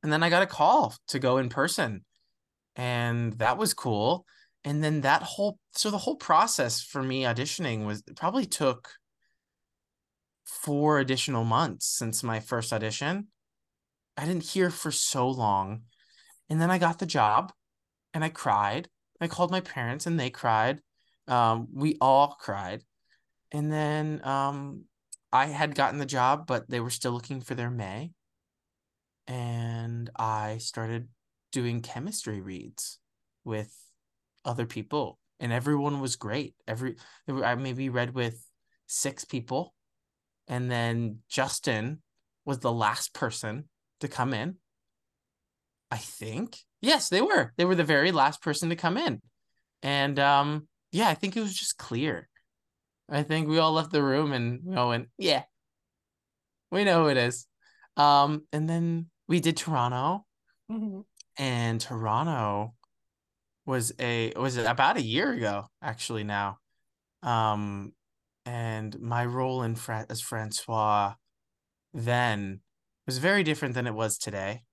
And 0.04 0.12
then 0.12 0.22
I 0.22 0.30
got 0.30 0.44
a 0.44 0.48
call 0.48 0.96
to 1.08 1.20
go 1.20 1.38
in 1.38 1.48
person. 1.48 2.04
And 2.76 3.34
that 3.40 3.58
was 3.58 3.74
cool. 3.74 4.26
And 4.66 4.84
then 4.84 5.02
that 5.02 5.24
whole 5.24 5.60
so 5.72 5.92
the 5.92 6.00
whole 6.00 6.18
process 6.18 6.82
for 6.82 7.02
me 7.02 7.24
auditioning 7.24 7.86
was 7.86 8.04
probably 8.18 8.46
took 8.46 8.90
four 10.44 11.00
additional 11.00 11.46
months 11.46 11.88
since 11.88 12.22
my 12.22 12.42
first 12.42 12.74
audition. 12.74 13.28
I 14.18 14.26
didn't 14.26 14.44
hear 14.44 14.70
for 14.70 14.92
so 14.92 15.30
long. 15.30 15.84
And 16.50 16.60
then 16.60 16.72
I 16.72 16.80
got 16.80 17.00
the 17.00 17.06
job 17.06 17.54
and 18.14 18.26
I 18.26 18.30
cried. 18.30 18.90
I 19.22 19.28
called 19.28 19.52
my 19.52 19.62
parents 19.62 20.06
and 20.06 20.20
they 20.20 20.30
cried. 20.30 20.82
Um, 21.28 21.68
we 21.74 21.98
all 22.02 22.36
cried 22.40 22.84
and 23.56 23.72
then 23.72 24.20
um, 24.26 24.84
I 25.32 25.46
had 25.46 25.76
gotten 25.76 25.98
the 25.98 26.06
job, 26.06 26.46
but 26.46 26.70
they 26.70 26.82
were 26.82 26.90
still 26.90 27.14
looking 27.14 27.40
for 27.40 27.56
their 27.56 27.70
May, 27.70 28.12
and 29.28 30.10
I 30.14 30.58
started 30.58 31.08
doing 31.54 31.80
chemistry 31.80 32.42
reads 32.42 33.00
with 33.46 33.74
other 34.44 34.66
people, 34.66 35.20
and 35.40 35.54
everyone 35.54 36.02
was 36.02 36.18
great. 36.18 36.54
Every 36.68 36.98
I 37.30 37.56
maybe 37.56 37.88
read 37.88 38.14
with 38.14 38.46
six 38.88 39.24
people, 39.24 39.74
and 40.50 40.70
then 40.70 41.20
Justin 41.30 42.02
was 42.44 42.60
the 42.60 42.74
last 42.74 43.14
person 43.14 43.70
to 44.02 44.10
come 44.10 44.34
in. 44.34 44.56
I 45.90 45.98
think 45.98 46.58
yes, 46.82 47.08
they 47.08 47.22
were. 47.22 47.54
They 47.56 47.64
were 47.64 47.76
the 47.76 47.86
very 47.86 48.12
last 48.12 48.42
person 48.42 48.68
to 48.68 48.76
come 48.76 48.98
in, 48.98 49.22
and 49.82 50.20
um, 50.20 50.68
yeah, 50.92 51.08
I 51.08 51.14
think 51.14 51.38
it 51.38 51.42
was 51.42 51.56
just 51.56 51.78
clear 51.78 52.28
I 53.10 53.24
think 53.24 53.48
we 53.48 53.60
all 53.60 53.72
left 53.72 53.92
the 53.92 54.04
room 54.04 54.34
and 54.34 54.62
we 54.64 54.76
all 54.76 54.90
went, 54.90 55.10
yeah, 55.18 55.44
we 56.72 56.84
know 56.84 57.04
who 57.04 57.10
it 57.10 57.18
is. 57.18 57.48
Um, 57.98 58.46
and 58.52 58.68
then 58.68 59.08
we 59.28 59.40
did 59.40 59.58
Toronto, 59.58 60.26
mm-hmm. 60.72 61.02
and 61.38 61.80
Toronto 61.80 62.74
was 63.66 63.94
a 64.00 64.32
was 64.36 64.58
it 64.58 64.66
about 64.66 64.98
a 64.98 65.02
year 65.02 65.32
ago 65.32 65.66
actually 65.82 66.24
now. 66.24 66.60
Um, 67.24 67.94
and 68.46 69.00
my 69.00 69.26
role 69.26 69.64
in 69.64 69.76
Fra- 69.76 70.06
as 70.10 70.22
Francois 70.22 71.14
then 71.94 72.60
was 73.08 73.18
very 73.18 73.44
different 73.44 73.74
than 73.74 73.88
it 73.88 73.96
was 73.96 74.18
today. 74.18 74.64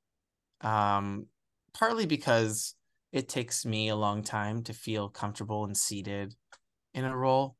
Um, 0.61 1.27
partly 1.73 2.07
because 2.07 2.75
it 3.13 3.29
takes 3.29 3.65
me 3.65 3.89
a 3.89 3.97
long 3.97 4.23
time 4.23 4.63
to 4.65 4.73
feel 4.73 5.09
comfortable 5.09 5.65
and 5.65 5.77
seated 5.77 6.35
in 6.95 7.05
a 7.05 7.17
role 7.17 7.57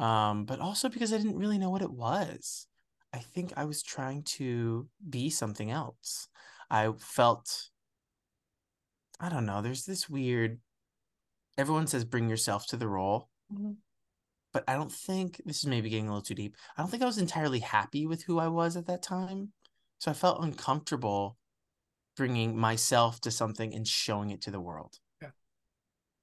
um, 0.00 0.46
but 0.46 0.60
also 0.60 0.88
because 0.88 1.12
I 1.12 1.18
didn't 1.18 1.38
really 1.38 1.58
know 1.58 1.68
what 1.68 1.82
it 1.82 1.92
was. 1.92 2.66
I 3.12 3.18
think 3.18 3.52
I 3.56 3.66
was 3.66 3.82
trying 3.82 4.22
to 4.38 4.88
be 5.08 5.28
something 5.28 5.70
else. 5.70 6.26
I 6.70 6.90
felt, 6.98 7.68
I 9.20 9.28
don't 9.28 9.44
know, 9.44 9.60
there's 9.60 9.84
this 9.84 10.08
weird, 10.08 10.58
everyone 11.58 11.86
says 11.86 12.04
bring 12.04 12.30
yourself 12.30 12.66
to 12.68 12.78
the 12.78 12.88
role. 12.88 13.28
Mm-hmm. 13.52 13.72
But 14.52 14.64
I 14.66 14.74
don't 14.74 14.90
think 14.90 15.40
this 15.44 15.58
is 15.58 15.66
maybe 15.66 15.90
getting 15.90 16.06
a 16.08 16.10
little 16.10 16.22
too 16.22 16.34
deep. 16.34 16.56
I 16.76 16.82
don't 16.82 16.90
think 16.90 17.02
I 17.02 17.06
was 17.06 17.18
entirely 17.18 17.60
happy 17.60 18.06
with 18.06 18.22
who 18.22 18.38
I 18.38 18.48
was 18.48 18.76
at 18.76 18.86
that 18.86 19.02
time. 19.02 19.52
So 19.98 20.10
I 20.10 20.14
felt 20.14 20.42
uncomfortable 20.42 21.36
bringing 22.16 22.56
myself 22.56 23.20
to 23.20 23.30
something 23.30 23.74
and 23.74 23.86
showing 23.86 24.30
it 24.30 24.42
to 24.42 24.50
the 24.50 24.60
world. 24.60 24.96
Yeah. 25.20 25.30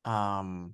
Um, 0.04 0.74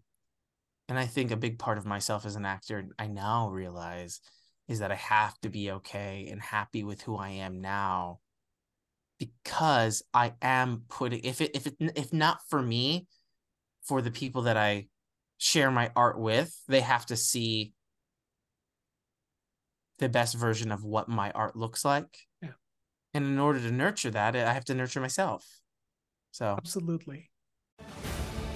and 0.94 1.00
I 1.00 1.08
think 1.08 1.32
a 1.32 1.36
big 1.36 1.58
part 1.58 1.80
of 1.80 1.88
myself 1.88 2.24
as 2.24 2.36
an 2.36 2.46
actor, 2.46 2.88
I 3.00 3.08
now 3.08 3.50
realize, 3.50 4.22
is 4.68 4.78
that 4.78 4.92
I 4.92 4.96
have 4.96 5.36
to 5.40 5.50
be 5.50 5.72
okay 5.72 6.28
and 6.30 6.40
happy 6.40 6.84
with 6.84 7.02
who 7.02 7.18
I 7.18 7.30
am 7.30 7.62
now 7.62 8.20
because 9.18 10.04
I 10.14 10.34
am 10.40 10.84
putting 10.90 11.22
if 11.24 11.42
it 11.42 11.56
if 11.56 11.66
it 11.66 11.78
if 11.80 12.14
not 12.14 12.42
for 12.48 12.62
me, 12.62 13.08
for 13.82 14.04
the 14.04 14.12
people 14.12 14.44
that 14.44 14.56
I 14.56 14.86
share 15.40 15.72
my 15.72 15.90
art 15.96 16.20
with, 16.20 16.56
they 16.68 16.82
have 16.82 17.08
to 17.08 17.16
see 17.16 17.74
the 19.98 20.10
best 20.10 20.36
version 20.36 20.72
of 20.72 20.84
what 20.84 21.10
my 21.10 21.32
art 21.32 21.56
looks 21.56 21.84
like. 21.84 22.20
Yeah. 22.40 22.50
And 23.16 23.26
in 23.26 23.40
order 23.40 23.60
to 23.62 23.72
nurture 23.72 24.12
that, 24.12 24.36
I 24.36 24.54
have 24.54 24.66
to 24.66 24.76
nurture 24.76 25.02
myself. 25.02 25.44
So 26.30 26.54
Absolutely. 26.56 27.32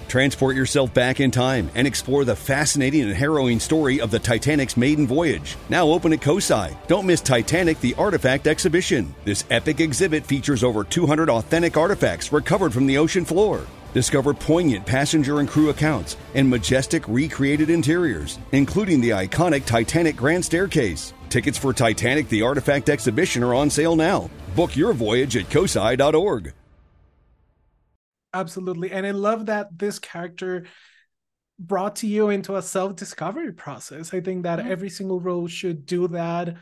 Transport 0.08 0.56
yourself 0.56 0.94
back 0.94 1.20
in 1.20 1.30
time 1.30 1.70
and 1.74 1.86
explore 1.86 2.24
the 2.24 2.34
fascinating 2.34 3.02
and 3.02 3.12
harrowing 3.12 3.60
story 3.60 4.00
of 4.00 4.10
the 4.10 4.18
Titanic's 4.18 4.76
maiden 4.76 5.06
voyage. 5.06 5.56
Now 5.68 5.88
open 5.88 6.14
at 6.14 6.22
COSI. 6.22 6.74
Don't 6.86 7.06
miss 7.06 7.20
Titanic 7.20 7.78
the 7.80 7.94
Artifact 7.96 8.46
Exhibition. 8.46 9.14
This 9.26 9.44
epic 9.50 9.80
exhibit 9.80 10.24
features 10.24 10.64
over 10.64 10.82
200 10.82 11.28
authentic 11.28 11.76
artifacts 11.76 12.32
recovered 12.32 12.72
from 12.72 12.86
the 12.86 12.96
ocean 12.96 13.26
floor. 13.26 13.66
Discover 13.92 14.32
poignant 14.32 14.86
passenger 14.86 15.40
and 15.40 15.48
crew 15.48 15.68
accounts 15.68 16.16
and 16.34 16.48
majestic 16.48 17.06
recreated 17.06 17.68
interiors, 17.68 18.38
including 18.52 19.02
the 19.02 19.10
iconic 19.10 19.66
Titanic 19.66 20.16
Grand 20.16 20.42
Staircase. 20.44 21.12
Tickets 21.28 21.58
for 21.58 21.74
Titanic 21.74 22.30
the 22.30 22.40
Artifact 22.40 22.88
Exhibition 22.88 23.42
are 23.42 23.54
on 23.54 23.68
sale 23.68 23.94
now. 23.94 24.30
Book 24.56 24.74
your 24.74 24.94
voyage 24.94 25.36
at 25.36 25.50
COSI.org. 25.50 26.54
Absolutely. 28.34 28.90
And 28.92 29.06
I 29.06 29.12
love 29.12 29.46
that 29.46 29.78
this 29.78 29.98
character 29.98 30.66
brought 31.58 31.96
to 31.96 32.06
you 32.06 32.28
into 32.28 32.56
a 32.56 32.62
self-discovery 32.62 33.52
process. 33.52 34.14
I 34.14 34.20
think 34.20 34.44
that 34.44 34.58
mm-hmm. 34.58 34.70
every 34.70 34.90
single 34.90 35.20
role 35.20 35.48
should 35.48 35.86
do 35.86 36.08
that. 36.08 36.56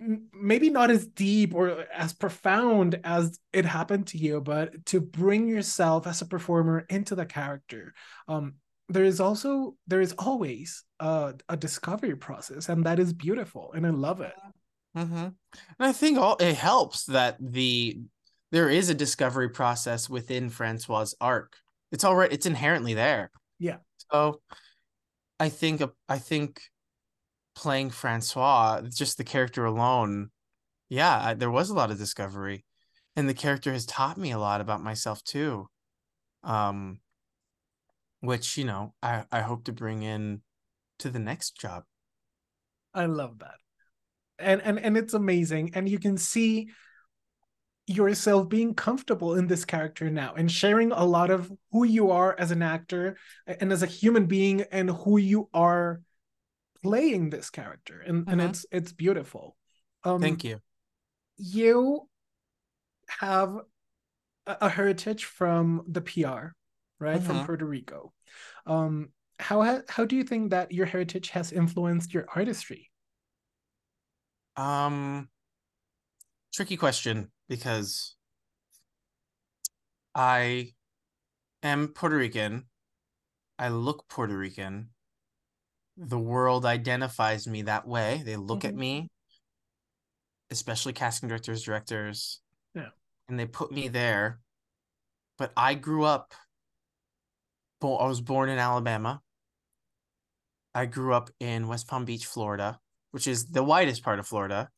Maybe 0.00 0.70
not 0.70 0.92
as 0.92 1.06
deep 1.06 1.54
or 1.54 1.84
as 1.92 2.12
profound 2.12 3.00
as 3.02 3.40
it 3.52 3.64
happened 3.64 4.06
to 4.08 4.18
you, 4.18 4.40
but 4.40 4.86
to 4.86 5.00
bring 5.00 5.48
yourself 5.48 6.06
as 6.06 6.22
a 6.22 6.26
performer 6.26 6.86
into 6.88 7.16
the 7.16 7.26
character. 7.26 7.94
Um, 8.28 8.54
there 8.88 9.04
is 9.04 9.20
also 9.20 9.74
there 9.88 10.00
is 10.00 10.14
always 10.16 10.84
a, 11.00 11.34
a 11.48 11.56
discovery 11.56 12.14
process, 12.14 12.68
and 12.68 12.86
that 12.86 13.00
is 13.00 13.12
beautiful, 13.12 13.72
and 13.74 13.84
I 13.84 13.90
love 13.90 14.20
it. 14.20 14.34
Mm-hmm. 14.96 15.16
And 15.16 15.34
I 15.80 15.92
think 15.92 16.16
all 16.16 16.36
it 16.36 16.54
helps 16.54 17.06
that 17.06 17.36
the 17.40 18.00
there 18.50 18.70
is 18.70 18.88
a 18.88 18.94
discovery 18.94 19.48
process 19.48 20.08
within 20.08 20.50
Francois's 20.50 21.14
arc. 21.20 21.56
It's 21.92 22.04
already 22.04 22.34
it's 22.34 22.46
inherently 22.46 22.94
there. 22.94 23.30
Yeah. 23.58 23.76
So 24.10 24.40
I 25.40 25.48
think 25.48 25.82
I 26.08 26.18
think 26.18 26.60
playing 27.54 27.90
Francois, 27.90 28.82
just 28.94 29.18
the 29.18 29.24
character 29.24 29.64
alone, 29.64 30.30
yeah, 30.88 31.20
I, 31.28 31.34
there 31.34 31.50
was 31.50 31.70
a 31.70 31.74
lot 31.74 31.90
of 31.90 31.98
discovery, 31.98 32.64
and 33.16 33.28
the 33.28 33.34
character 33.34 33.72
has 33.72 33.86
taught 33.86 34.16
me 34.18 34.30
a 34.32 34.38
lot 34.38 34.60
about 34.60 34.82
myself 34.82 35.22
too. 35.24 35.68
Um, 36.44 37.00
which 38.20 38.56
you 38.56 38.64
know, 38.64 38.94
I 39.02 39.24
I 39.30 39.40
hope 39.40 39.64
to 39.64 39.72
bring 39.72 40.02
in 40.02 40.42
to 41.00 41.10
the 41.10 41.18
next 41.18 41.58
job. 41.58 41.84
I 42.94 43.06
love 43.06 43.38
that. 43.40 43.56
And 44.38 44.62
and 44.62 44.78
and 44.78 44.96
it's 44.96 45.14
amazing 45.14 45.72
and 45.74 45.88
you 45.88 45.98
can 45.98 46.16
see 46.16 46.68
yourself 47.88 48.48
being 48.50 48.74
comfortable 48.74 49.34
in 49.34 49.46
this 49.46 49.64
character 49.64 50.10
now 50.10 50.34
and 50.34 50.52
sharing 50.52 50.92
a 50.92 51.04
lot 51.04 51.30
of 51.30 51.50
who 51.72 51.84
you 51.84 52.10
are 52.10 52.36
as 52.38 52.50
an 52.50 52.60
actor 52.60 53.16
and 53.46 53.72
as 53.72 53.82
a 53.82 53.86
human 53.86 54.26
being 54.26 54.60
and 54.70 54.90
who 54.90 55.18
you 55.18 55.48
are 55.54 56.02
playing 56.82 57.30
this 57.30 57.48
character. 57.48 58.00
And 58.06 58.26
mm-hmm. 58.26 58.30
and 58.30 58.42
it's 58.42 58.66
it's 58.70 58.92
beautiful. 58.92 59.56
Um 60.04 60.20
thank 60.20 60.44
you. 60.44 60.60
you 61.38 62.06
have 63.08 63.56
a, 64.46 64.56
a 64.60 64.68
heritage 64.68 65.24
from 65.24 65.82
the 65.88 66.02
pr 66.02 66.20
right? 67.00 67.16
Mm-hmm. 67.16 67.20
from 67.20 67.46
puerto 67.46 67.64
rico. 67.64 68.12
Um 68.66 69.08
how 69.38 69.62
ha- 69.62 69.82
how 69.88 70.04
do 70.04 70.14
you 70.14 70.24
think 70.24 70.50
that 70.50 70.72
your 70.72 70.86
heritage 70.86 71.30
has 71.30 71.52
influenced 71.52 72.12
your 72.12 72.26
artistry? 72.34 72.90
Um 74.56 75.30
tricky 76.52 76.76
question 76.76 77.30
because 77.48 78.14
I 80.14 80.72
am 81.62 81.88
Puerto 81.88 82.16
Rican. 82.16 82.66
I 83.58 83.68
look 83.68 84.08
Puerto 84.08 84.36
Rican. 84.36 84.90
The 85.96 86.18
world 86.18 86.64
identifies 86.64 87.46
me 87.46 87.62
that 87.62 87.86
way. 87.86 88.22
They 88.24 88.36
look 88.36 88.60
mm-hmm. 88.60 88.68
at 88.68 88.74
me, 88.76 89.08
especially 90.50 90.92
casting 90.92 91.28
directors, 91.28 91.62
directors. 91.62 92.40
Yeah. 92.74 92.90
And 93.28 93.38
they 93.38 93.46
put 93.46 93.72
me 93.72 93.88
there. 93.88 94.40
But 95.38 95.52
I 95.56 95.74
grew 95.74 96.04
up, 96.04 96.34
I 97.82 97.86
was 97.86 98.20
born 98.20 98.48
in 98.48 98.58
Alabama. 98.58 99.20
I 100.74 100.86
grew 100.86 101.14
up 101.14 101.30
in 101.40 101.66
West 101.66 101.88
Palm 101.88 102.04
Beach, 102.04 102.26
Florida, 102.26 102.78
which 103.10 103.26
is 103.26 103.46
the 103.46 103.64
widest 103.64 104.02
part 104.02 104.18
of 104.18 104.26
Florida 104.26 104.68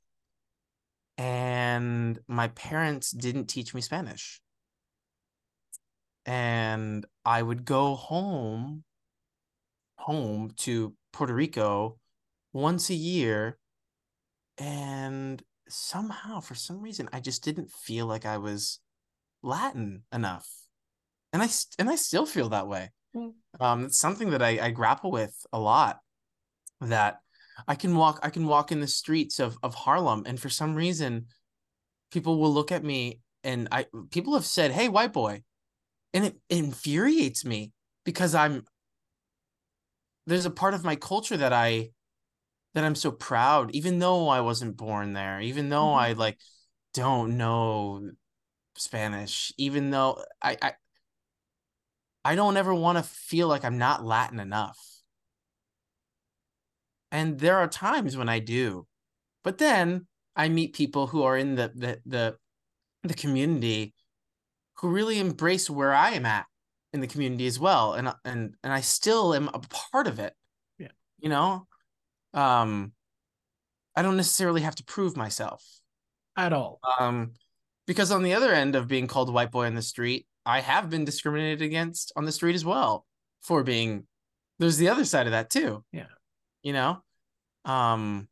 and 1.20 2.18
my 2.28 2.48
parents 2.48 3.10
didn't 3.10 3.44
teach 3.44 3.74
me 3.74 3.82
Spanish. 3.82 4.40
And 6.24 7.04
I 7.26 7.42
would 7.42 7.66
go 7.66 7.94
home 7.94 8.84
home 9.96 10.52
to 10.56 10.94
Puerto 11.12 11.34
Rico 11.34 11.98
once 12.54 12.88
a 12.88 12.94
year 12.94 13.58
and 14.56 15.42
somehow 15.68 16.40
for 16.40 16.54
some 16.54 16.80
reason 16.80 17.06
I 17.12 17.20
just 17.20 17.44
didn't 17.44 17.70
feel 17.70 18.06
like 18.06 18.24
I 18.24 18.38
was 18.38 18.80
Latin 19.42 20.04
enough. 20.10 20.48
And 21.34 21.42
I 21.42 21.48
and 21.78 21.90
I 21.90 21.96
still 21.96 22.24
feel 22.24 22.48
that 22.48 22.66
way. 22.66 22.92
Mm. 23.14 23.32
Um 23.60 23.84
it's 23.84 24.00
something 24.00 24.30
that 24.30 24.42
I, 24.42 24.58
I 24.58 24.70
grapple 24.70 25.10
with 25.10 25.36
a 25.52 25.60
lot 25.60 26.00
that 26.80 27.20
I 27.66 27.74
can 27.74 27.96
walk 27.96 28.20
I 28.22 28.30
can 28.30 28.46
walk 28.46 28.72
in 28.72 28.80
the 28.80 28.86
streets 28.86 29.38
of 29.38 29.58
of 29.62 29.74
Harlem 29.74 30.24
and 30.26 30.38
for 30.38 30.48
some 30.48 30.74
reason 30.74 31.26
people 32.10 32.38
will 32.38 32.52
look 32.52 32.72
at 32.72 32.84
me 32.84 33.20
and 33.44 33.68
I 33.72 33.86
people 34.10 34.34
have 34.34 34.44
said, 34.44 34.72
"Hey, 34.72 34.88
white 34.88 35.12
boy." 35.12 35.42
And 36.12 36.24
it, 36.26 36.36
it 36.48 36.58
infuriates 36.58 37.44
me 37.44 37.72
because 38.04 38.34
I'm 38.34 38.64
there's 40.26 40.46
a 40.46 40.50
part 40.50 40.74
of 40.74 40.84
my 40.84 40.96
culture 40.96 41.36
that 41.36 41.52
I 41.52 41.90
that 42.74 42.84
I'm 42.84 42.94
so 42.94 43.10
proud 43.10 43.70
even 43.72 43.98
though 43.98 44.28
I 44.28 44.40
wasn't 44.40 44.76
born 44.76 45.12
there, 45.12 45.40
even 45.40 45.68
though 45.68 45.86
mm-hmm. 45.86 46.00
I 46.00 46.12
like 46.12 46.38
don't 46.94 47.36
know 47.36 48.10
Spanish, 48.76 49.52
even 49.56 49.90
though 49.90 50.22
I 50.42 50.56
I 50.60 50.72
I 52.24 52.34
don't 52.34 52.56
ever 52.56 52.74
want 52.74 52.98
to 52.98 53.04
feel 53.04 53.48
like 53.48 53.64
I'm 53.64 53.78
not 53.78 54.04
Latin 54.04 54.40
enough. 54.40 54.78
And 57.12 57.38
there 57.38 57.58
are 57.58 57.68
times 57.68 58.16
when 58.16 58.28
I 58.28 58.38
do. 58.38 58.86
But 59.42 59.58
then 59.58 60.06
I 60.36 60.48
meet 60.48 60.74
people 60.74 61.06
who 61.06 61.22
are 61.22 61.36
in 61.36 61.54
the 61.54 61.72
the 61.74 62.00
the, 62.06 62.36
the 63.02 63.14
community 63.14 63.94
who 64.78 64.88
really 64.88 65.18
embrace 65.18 65.68
where 65.68 65.92
I 65.92 66.10
am 66.10 66.26
at 66.26 66.46
in 66.92 67.00
the 67.00 67.06
community 67.06 67.46
as 67.46 67.58
well. 67.58 67.94
And 67.94 68.12
and 68.24 68.54
and 68.62 68.72
I 68.72 68.80
still 68.80 69.34
am 69.34 69.48
a 69.48 69.60
part 69.90 70.06
of 70.06 70.18
it. 70.18 70.34
Yeah. 70.78 70.92
You 71.18 71.28
know? 71.28 71.66
Um 72.34 72.92
I 73.96 74.02
don't 74.02 74.16
necessarily 74.16 74.60
have 74.62 74.76
to 74.76 74.84
prove 74.84 75.16
myself. 75.16 75.64
At 76.36 76.52
all. 76.52 76.80
Um 76.98 77.32
because 77.86 78.12
on 78.12 78.22
the 78.22 78.34
other 78.34 78.52
end 78.52 78.76
of 78.76 78.86
being 78.86 79.08
called 79.08 79.28
a 79.28 79.32
white 79.32 79.50
boy 79.50 79.66
on 79.66 79.74
the 79.74 79.82
street, 79.82 80.26
I 80.46 80.60
have 80.60 80.90
been 80.90 81.04
discriminated 81.04 81.62
against 81.62 82.12
on 82.14 82.24
the 82.24 82.32
street 82.32 82.54
as 82.54 82.64
well 82.64 83.04
for 83.42 83.64
being 83.64 84.06
there's 84.58 84.76
the 84.76 84.90
other 84.90 85.04
side 85.04 85.26
of 85.26 85.32
that 85.32 85.50
too. 85.50 85.84
Yeah 85.90 86.06
you 86.62 86.72
know? 86.72 87.02
Um 87.64 88.28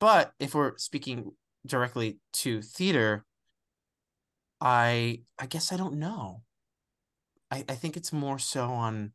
but 0.00 0.32
if 0.40 0.54
we're 0.54 0.76
speaking 0.78 1.32
directly 1.64 2.18
to 2.32 2.60
theater 2.60 3.24
i 4.60 5.20
i 5.38 5.46
guess 5.46 5.72
i 5.72 5.76
don't 5.76 5.94
know. 5.94 6.42
I 7.50 7.64
i 7.68 7.74
think 7.74 7.96
it's 7.96 8.12
more 8.12 8.38
so 8.38 8.64
on 8.64 9.12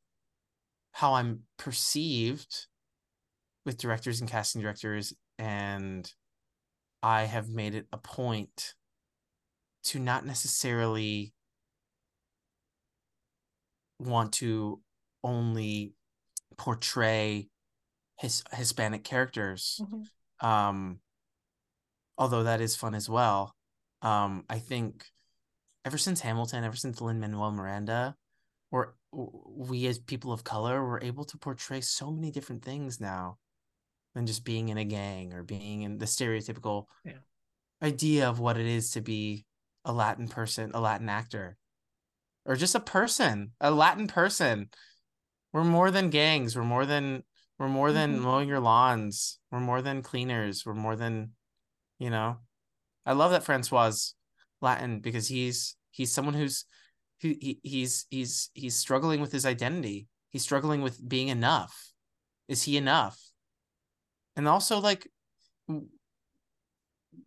how 0.94 1.14
i'm 1.14 1.44
perceived 1.58 2.68
with 3.66 3.78
directors 3.78 4.22
and 4.22 4.30
casting 4.30 4.62
directors 4.62 5.14
and 5.38 6.12
i 7.04 7.24
have 7.24 7.50
made 7.50 7.76
it 7.76 7.86
a 7.92 7.98
point 7.98 8.74
to 9.84 10.00
not 10.00 10.26
necessarily 10.26 11.34
want 14.00 14.34
to 14.34 14.82
only 15.24 15.94
portray 16.58 17.48
his 18.18 18.44
Hispanic 18.52 19.04
characters. 19.04 19.82
Mm-hmm. 19.82 20.48
Um, 20.48 21.00
although 22.18 22.44
that 22.44 22.62
is 22.62 22.76
fun 22.76 22.96
as 22.96 23.10
well. 23.10 23.56
Um, 24.02 24.44
I 24.50 24.60
think 24.60 25.06
ever 25.86 25.98
since 25.98 26.22
Hamilton, 26.22 26.64
ever 26.64 26.76
since 26.76 27.02
Lin 27.02 27.20
Manuel 27.20 27.52
Miranda, 27.52 28.16
or 28.72 28.96
we 29.12 29.88
as 29.88 29.98
people 30.00 30.32
of 30.34 30.44
color 30.44 30.84
were 30.84 31.02
able 31.02 31.24
to 31.26 31.38
portray 31.38 31.82
so 31.82 32.12
many 32.12 32.32
different 32.32 32.64
things 32.64 33.00
now 33.00 33.38
than 34.14 34.26
just 34.26 34.44
being 34.44 34.70
in 34.70 34.78
a 34.78 34.84
gang 34.84 35.34
or 35.34 35.44
being 35.44 35.84
in 35.84 35.98
the 35.98 36.06
stereotypical 36.06 36.86
yeah. 37.06 37.14
idea 37.82 38.28
of 38.28 38.40
what 38.40 38.58
it 38.58 38.66
is 38.66 38.92
to 38.92 39.02
be 39.02 39.46
a 39.86 39.94
Latin 39.94 40.28
person, 40.28 40.72
a 40.74 40.82
Latin 40.82 41.08
actor, 41.08 41.58
or 42.46 42.56
just 42.56 42.76
a 42.76 42.80
person, 42.80 43.52
a 43.62 43.72
Latin 43.72 44.08
person. 44.08 44.70
We're 45.54 45.64
more 45.64 45.92
than 45.92 46.10
gangs. 46.10 46.56
We're 46.56 46.64
more 46.64 46.86
than 46.86 47.24
we're 47.60 47.68
more 47.68 47.92
than 47.92 48.16
mm-hmm. 48.16 48.24
mowing 48.24 48.48
your 48.48 48.60
lawns. 48.60 49.40
We're 49.52 49.60
more 49.60 49.82
than 49.82 50.04
cleaners. 50.04 50.66
We're 50.66 50.76
more 50.76 50.96
than, 50.96 51.32
you 52.00 52.10
know. 52.10 52.38
I 53.06 53.14
love 53.14 53.32
that 53.32 53.44
Francois 53.44 53.94
Latin 54.62 55.00
because 55.00 55.28
he's 55.28 55.76
he's 55.92 56.12
someone 56.12 56.34
who's 56.36 56.66
he, 57.20 57.38
he 57.42 57.60
he's 57.64 58.06
he's 58.10 58.52
he's 58.54 58.76
struggling 58.76 59.22
with 59.22 59.32
his 59.32 59.46
identity. 59.46 60.08
He's 60.30 60.44
struggling 60.44 60.82
with 60.82 61.08
being 61.08 61.30
enough. 61.30 61.92
Is 62.48 62.64
he 62.64 62.78
enough? 62.78 63.20
And 64.36 64.48
also 64.48 64.80
like 64.80 65.08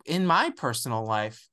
in 0.07 0.27
my 0.27 0.51
personal 0.51 1.05
life 1.05 1.49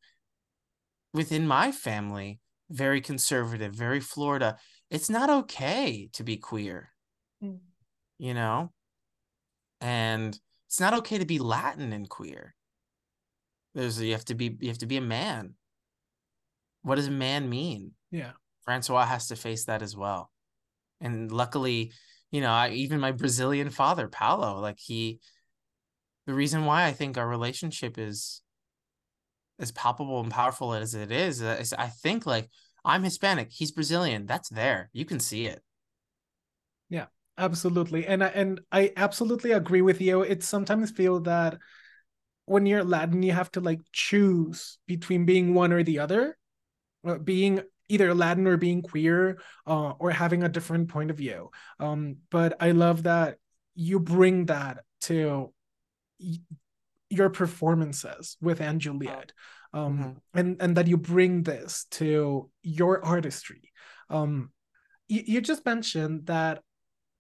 within 1.14 1.48
my 1.48 1.72
family, 1.72 2.40
very 2.70 3.02
conservative, 3.02 3.74
very 3.74 4.02
Florida, 4.02 4.58
it's 4.92 5.10
not 5.10 5.30
okay 5.30 6.10
to 6.14 6.24
be 6.24 6.38
queer. 6.38 6.90
Mm 7.44 7.60
you 8.18 8.34
know? 8.34 8.72
And 9.82 10.38
it's 10.68 10.80
not 10.80 10.94
okay 10.96 11.18
to 11.18 11.26
be 11.26 11.40
Latin 11.40 11.94
and 11.94 12.10
queer. 12.10 12.56
There's 13.74 14.02
you 14.02 14.14
have 14.14 14.26
to 14.26 14.36
be 14.36 14.58
you 14.60 14.70
have 14.70 14.80
to 14.80 14.86
be 14.86 14.98
a 14.98 15.02
man. 15.02 15.54
What 16.82 16.96
does 16.96 17.08
a 17.08 17.12
man 17.12 17.50
mean? 17.50 17.92
Yeah. 18.12 18.32
Francois 18.64 19.06
has 19.06 19.28
to 19.28 19.36
face 19.36 19.66
that 19.66 19.82
as 19.82 19.96
well. 19.96 20.32
And 21.00 21.32
luckily, 21.32 21.92
you 22.32 22.42
know, 22.42 22.52
I, 22.52 22.70
even 22.70 23.00
my 23.00 23.12
Brazilian 23.12 23.70
father, 23.70 24.08
Paulo, 24.08 24.60
like 24.60 24.80
he 24.80 25.20
the 26.26 26.34
reason 26.34 26.66
why 26.66 26.86
I 26.86 26.92
think 26.92 27.18
our 27.18 27.28
relationship 27.28 27.98
is 27.98 28.42
as 29.60 29.72
palpable 29.72 30.20
and 30.20 30.32
powerful 30.32 30.74
as 30.74 30.94
it 30.94 31.12
is, 31.12 31.42
uh, 31.42 31.58
is 31.60 31.74
I 31.74 31.88
think 31.88 32.26
like 32.26 32.50
I'm 32.84 33.04
Hispanic, 33.04 33.52
he's 33.52 33.72
Brazilian. 33.72 34.26
That's 34.26 34.50
there. 34.50 34.90
You 34.92 35.06
can 35.06 35.20
see 35.20 35.46
it. 35.46 35.62
Yeah 36.90 37.06
absolutely 37.38 38.06
and 38.08 38.24
I, 38.24 38.28
and 38.28 38.62
i 38.72 38.92
absolutely 38.98 39.52
agree 39.52 39.82
with 39.82 40.02
you 40.02 40.22
it 40.22 40.44
sometimes 40.44 40.92
feel 40.92 41.20
that 41.22 41.58
when 42.46 42.66
you're 42.66 42.84
latin 42.84 43.22
you 43.24 43.34
have 43.34 43.52
to 43.54 43.62
like 43.62 43.82
choose 43.92 44.80
between 44.88 45.26
being 45.26 45.54
one 45.54 45.72
or 45.72 45.84
the 45.84 46.00
other 46.00 46.38
uh, 47.06 47.18
being 47.18 47.62
either 47.90 48.14
latin 48.14 48.48
or 48.48 48.58
being 48.58 48.82
queer 48.82 49.40
uh, 49.66 49.92
or 50.00 50.12
having 50.12 50.44
a 50.44 50.50
different 50.50 50.90
point 50.90 51.12
of 51.12 51.18
view 51.18 51.52
um, 51.80 52.18
but 52.32 52.56
i 52.60 52.72
love 52.72 53.04
that 53.04 53.38
you 53.76 54.00
bring 54.00 54.46
that 54.48 54.84
to 55.02 55.54
y- 56.20 56.40
your 57.10 57.30
performances 57.30 58.36
with 58.42 58.60
& 58.60 58.78
Juliet, 58.80 59.32
um, 59.74 59.98
Mhm. 59.98 60.16
and 60.34 60.62
and 60.62 60.76
that 60.78 60.88
you 60.88 60.98
bring 60.98 61.44
this 61.44 61.86
to 61.92 62.50
your 62.64 63.06
artistry. 63.06 63.72
Um, 64.10 64.52
you, 65.08 65.24
you 65.26 65.42
just 65.42 65.66
mentioned 65.66 66.26
that 66.26 66.64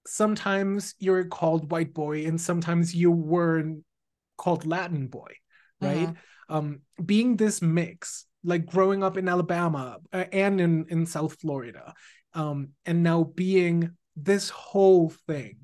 sometimes 0.07 0.95
you're 0.99 1.25
called 1.25 1.71
white 1.71 1.93
boy 1.93 2.25
and 2.25 2.39
sometimes 2.39 2.95
you 2.95 3.11
weren't 3.11 3.83
called 4.37 4.65
Latin 4.65 5.07
boy, 5.07 5.31
right? 5.81 6.13
Um, 6.49 6.81
being 7.03 7.35
this 7.37 7.61
mix, 7.61 8.25
like 8.43 8.65
growing 8.65 9.03
up 9.03 9.17
in 9.17 9.27
Alabama 9.27 9.97
uh, 10.13 10.25
and 10.31 10.61
in 10.61 10.85
in 10.89 11.05
South 11.05 11.35
Florida, 11.41 11.93
um, 12.33 12.69
and 12.85 13.03
now 13.03 13.23
being 13.23 13.91
this 14.15 14.49
whole 14.49 15.09
thing. 15.27 15.57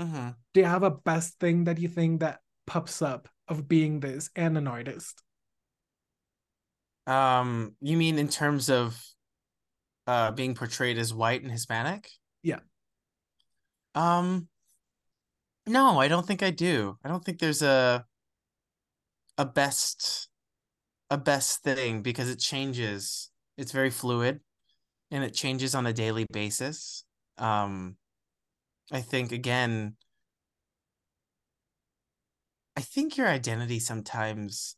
Mhm. 0.00 0.36
Do 0.52 0.60
you 0.60 0.66
have 0.66 0.82
a 0.82 0.90
best 0.90 1.38
thing 1.38 1.64
that 1.64 1.78
you 1.78 1.88
think 1.88 2.20
that 2.20 2.40
pops 2.66 3.02
up 3.02 3.28
of 3.48 3.68
being 3.68 4.00
this 4.00 4.30
and 4.34 4.56
an 4.56 4.66
artist? 4.66 5.22
Um, 7.06 7.76
you 7.80 7.96
mean 7.96 8.18
in 8.18 8.28
terms 8.28 8.70
of 8.70 8.98
uh 10.06 10.30
being 10.32 10.54
portrayed 10.54 10.98
as 10.98 11.14
white 11.14 11.42
and 11.42 11.50
Hispanic? 11.50 12.08
Yeah. 12.42 12.60
Um, 13.94 14.48
no, 15.66 15.98
I 15.98 16.08
don't 16.08 16.26
think 16.26 16.42
I 16.42 16.50
do. 16.50 16.98
I 17.04 17.08
don't 17.08 17.24
think 17.24 17.38
there's 17.38 17.62
a 17.62 18.04
a 19.38 19.44
best 19.44 20.28
a 21.10 21.18
best 21.18 21.62
thing 21.62 22.02
because 22.02 22.30
it 22.30 22.38
changes. 22.38 23.30
It's 23.56 23.72
very 23.72 23.90
fluid 23.90 24.40
and 25.10 25.24
it 25.24 25.34
changes 25.34 25.74
on 25.74 25.86
a 25.86 25.92
daily 25.92 26.26
basis. 26.32 27.04
Um, 27.38 27.96
I 28.92 29.00
think 29.00 29.32
again, 29.32 29.96
I 32.76 32.80
think 32.82 33.16
your 33.16 33.28
identity 33.28 33.80
sometimes 33.80 34.76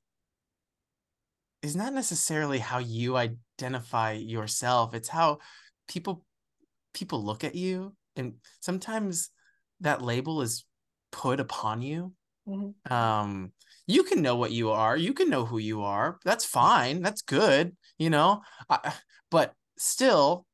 is 1.63 1.75
not 1.77 1.93
necessarily 1.93 2.59
how 2.59 2.79
you 2.79 3.17
identify 3.17 4.13
yourself. 4.13 4.95
It's 4.95 5.09
how 5.09 5.39
people 5.89 6.25
people 6.95 7.25
look 7.25 7.45
at 7.45 7.55
you 7.55 7.96
and 8.17 8.35
sometimes 8.61 9.31
that 9.81 10.03
label 10.03 10.43
is 10.43 10.65
put 11.13 11.41
upon 11.41 11.83
you. 11.83 12.13
Mhm. 12.49 12.75
Um 12.91 13.53
you 13.89 14.03
can 14.05 14.23
know 14.23 14.37
what 14.37 14.53
you 14.53 14.71
are. 14.71 14.97
You 14.97 15.15
can 15.15 15.31
know 15.31 15.45
who 15.47 15.59
you 15.59 15.83
are. 15.83 16.19
That's 16.25 16.45
fine. 16.45 17.03
That's 17.03 17.23
good, 17.23 17.77
you 17.99 18.11
know. 18.11 18.43
I, 18.71 18.95
but 19.31 19.55
still 19.79 20.47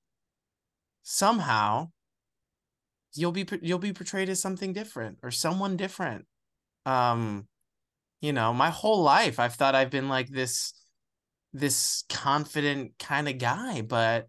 somehow 1.04 1.90
you'll 3.14 3.32
be 3.32 3.46
you'll 3.60 3.78
be 3.78 3.92
portrayed 3.92 4.28
as 4.28 4.40
something 4.40 4.72
different 4.72 5.18
or 5.22 5.30
someone 5.30 5.76
different. 5.76 6.26
Um 6.86 7.48
you 8.22 8.32
know, 8.32 8.54
my 8.54 8.70
whole 8.70 9.02
life 9.02 9.40
I've 9.40 9.54
thought 9.56 9.74
I've 9.76 9.90
been 9.90 10.08
like 10.08 10.28
this 10.30 10.74
this 11.52 12.04
confident 12.10 12.92
kind 12.98 13.28
of 13.28 13.38
guy, 13.38 13.82
but 13.82 14.28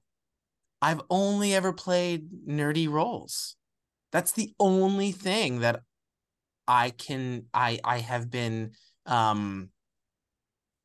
I've 0.84 1.02
only 1.10 1.54
ever 1.56 1.72
played 1.72 2.30
nerdy 2.46 2.90
roles. 2.90 3.56
That's 4.12 4.34
the 4.34 4.54
only 4.60 5.14
thing 5.14 5.62
that 5.62 5.80
I 6.68 6.90
can 6.90 7.46
I 7.54 7.80
I 7.84 8.00
have 8.00 8.30
been 8.30 8.72
um 9.06 9.70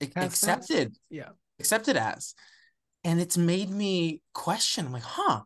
a- 0.01 0.07
Cast 0.07 0.23
as? 0.23 0.29
accepted 0.33 0.97
Yeah. 1.11 1.31
accepted 1.59 1.97
as. 1.97 2.35
And 3.03 3.21
it's 3.21 3.37
made 3.37 3.71
me 3.71 4.23
question 4.35 4.87
I'm 4.87 4.93
like, 4.93 5.03
huh, 5.03 5.43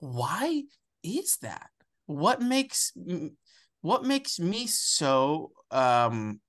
why 0.00 0.64
is 1.02 1.38
that? 1.38 1.70
What 2.04 2.42
makes 2.42 2.92
what 3.80 4.04
makes 4.04 4.38
me 4.38 4.66
so 4.66 5.52
um 5.70 6.42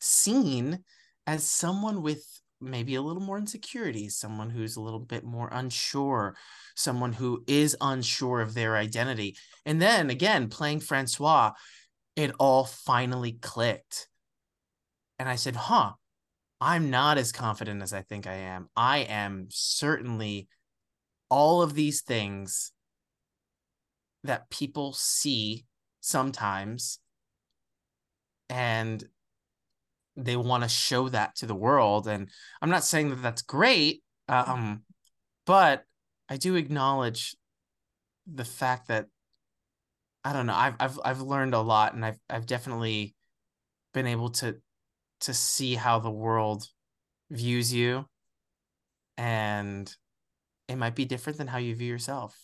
seen 0.00 0.84
as 1.26 1.44
someone 1.44 2.00
with 2.02 2.33
maybe 2.64 2.94
a 2.94 3.02
little 3.02 3.22
more 3.22 3.38
insecurity, 3.38 4.08
someone 4.08 4.50
who's 4.50 4.76
a 4.76 4.80
little 4.80 5.00
bit 5.00 5.24
more 5.24 5.48
unsure, 5.52 6.36
someone 6.74 7.12
who 7.12 7.44
is 7.46 7.76
unsure 7.80 8.40
of 8.40 8.54
their 8.54 8.76
identity. 8.76 9.36
And 9.64 9.80
then 9.80 10.10
again, 10.10 10.48
playing 10.48 10.80
Francois, 10.80 11.52
it 12.16 12.32
all 12.38 12.64
finally 12.64 13.32
clicked. 13.32 14.08
And 15.18 15.28
I 15.28 15.36
said, 15.36 15.56
huh, 15.56 15.92
I'm 16.60 16.90
not 16.90 17.18
as 17.18 17.32
confident 17.32 17.82
as 17.82 17.92
I 17.92 18.02
think 18.02 18.26
I 18.26 18.34
am. 18.34 18.68
I 18.76 18.98
am 18.98 19.48
certainly 19.50 20.48
all 21.28 21.62
of 21.62 21.74
these 21.74 22.02
things 22.02 22.72
that 24.24 24.50
people 24.50 24.92
see 24.92 25.66
sometimes 26.00 26.98
and 28.48 29.04
they 30.16 30.36
want 30.36 30.62
to 30.62 30.68
show 30.68 31.08
that 31.08 31.34
to 31.36 31.46
the 31.46 31.54
world 31.54 32.06
and 32.06 32.28
i'm 32.62 32.70
not 32.70 32.84
saying 32.84 33.10
that 33.10 33.22
that's 33.22 33.42
great 33.42 34.02
um 34.28 34.82
but 35.46 35.84
i 36.28 36.36
do 36.36 36.54
acknowledge 36.54 37.36
the 38.26 38.44
fact 38.44 38.88
that 38.88 39.06
i 40.24 40.32
don't 40.32 40.46
know 40.46 40.54
i've 40.54 40.76
i've, 40.80 40.98
I've 41.04 41.20
learned 41.20 41.54
a 41.54 41.60
lot 41.60 41.94
and 41.94 42.04
i've 42.04 42.18
i've 42.30 42.46
definitely 42.46 43.14
been 43.92 44.06
able 44.06 44.30
to 44.30 44.56
to 45.20 45.34
see 45.34 45.74
how 45.74 45.98
the 45.98 46.10
world 46.10 46.66
views 47.30 47.72
you 47.72 48.06
and 49.16 49.92
it 50.68 50.76
might 50.76 50.94
be 50.94 51.04
different 51.04 51.38
than 51.38 51.46
how 51.46 51.58
you 51.58 51.74
view 51.74 51.88
yourself 51.88 52.36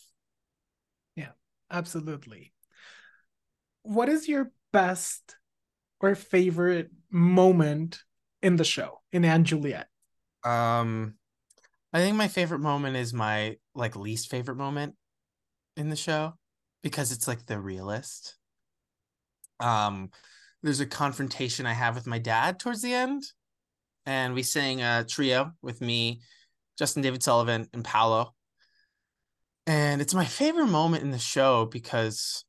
Yeah, 1.15 1.31
Absolutely. 1.69 2.53
What 3.83 4.09
is 4.09 4.27
your 4.27 4.51
best 4.71 5.37
or 5.99 6.15
favorite 6.15 6.91
moment 7.11 7.99
in 8.41 8.55
the 8.55 8.63
show 8.63 9.01
in 9.11 9.43
& 9.43 9.45
Juliet? 9.45 9.87
Um, 10.43 11.15
I 11.93 11.99
think 11.99 12.15
my 12.15 12.27
favorite 12.27 12.59
moment 12.59 12.95
is 12.95 13.13
my 13.13 13.57
like 13.75 13.95
least 13.95 14.29
favorite 14.29 14.55
moment 14.55 14.95
in 15.77 15.89
the 15.89 15.95
show 15.95 16.33
because 16.81 17.11
it's 17.11 17.27
like 17.27 17.45
the 17.45 17.59
realist. 17.59 18.35
Um, 19.59 20.09
there's 20.63 20.79
a 20.79 20.85
confrontation 20.85 21.65
I 21.65 21.73
have 21.73 21.95
with 21.95 22.07
my 22.07 22.17
dad 22.17 22.59
towards 22.59 22.81
the 22.81 22.93
end, 22.93 23.23
and 24.05 24.33
we 24.33 24.43
sing 24.43 24.81
a 24.81 25.05
trio 25.07 25.51
with 25.61 25.81
me, 25.81 26.21
Justin 26.77 27.01
David 27.01 27.23
Sullivan, 27.23 27.67
and 27.73 27.83
Paulo. 27.83 28.33
And 29.67 30.01
it's 30.01 30.13
my 30.13 30.25
favorite 30.25 30.67
moment 30.67 31.03
in 31.03 31.11
the 31.11 31.19
show 31.19 31.65
because 31.65 32.43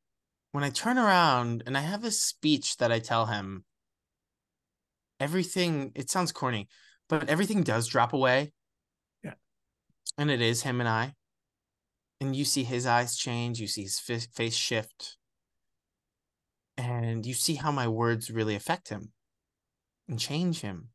when 0.53 0.64
I 0.64 0.70
turn 0.70 0.98
around 0.98 1.62
and 1.66 1.77
I 1.77 1.81
have 1.81 2.03
this 2.03 2.22
speech 2.22 2.79
that 2.79 2.92
I 2.92 2.98
tell 2.98 3.27
him, 3.27 3.64
everything, 5.22 5.92
it 5.94 6.11
sounds 6.11 6.32
corny, 6.32 6.68
but 7.08 7.28
everything 7.28 7.62
does 7.62 7.87
drop 7.87 8.12
away. 8.12 8.52
Yeah. 9.22 9.35
And 10.18 10.30
it 10.30 10.40
is 10.40 10.62
him 10.62 10.80
and 10.80 10.88
I. 10.88 11.14
And 12.20 12.35
you 12.35 12.44
see 12.44 12.64
his 12.64 12.87
eyes 12.87 13.16
change, 13.16 13.61
you 13.61 13.68
see 13.68 13.82
his 13.82 14.00
fa- 14.00 14.28
face 14.35 14.56
shift. 14.56 15.16
And 16.76 17.24
you 17.24 17.35
see 17.35 17.54
how 17.54 17.70
my 17.70 17.87
words 17.87 18.30
really 18.30 18.56
affect 18.56 18.88
him 18.88 19.12
and 20.08 20.18
change 20.18 20.61
him. 20.61 20.88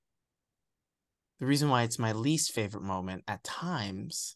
The 1.40 1.46
reason 1.46 1.70
why 1.70 1.84
it's 1.84 2.00
my 2.00 2.12
least 2.12 2.52
favorite 2.52 2.84
moment 2.84 3.24
at 3.28 3.44
times 3.44 4.36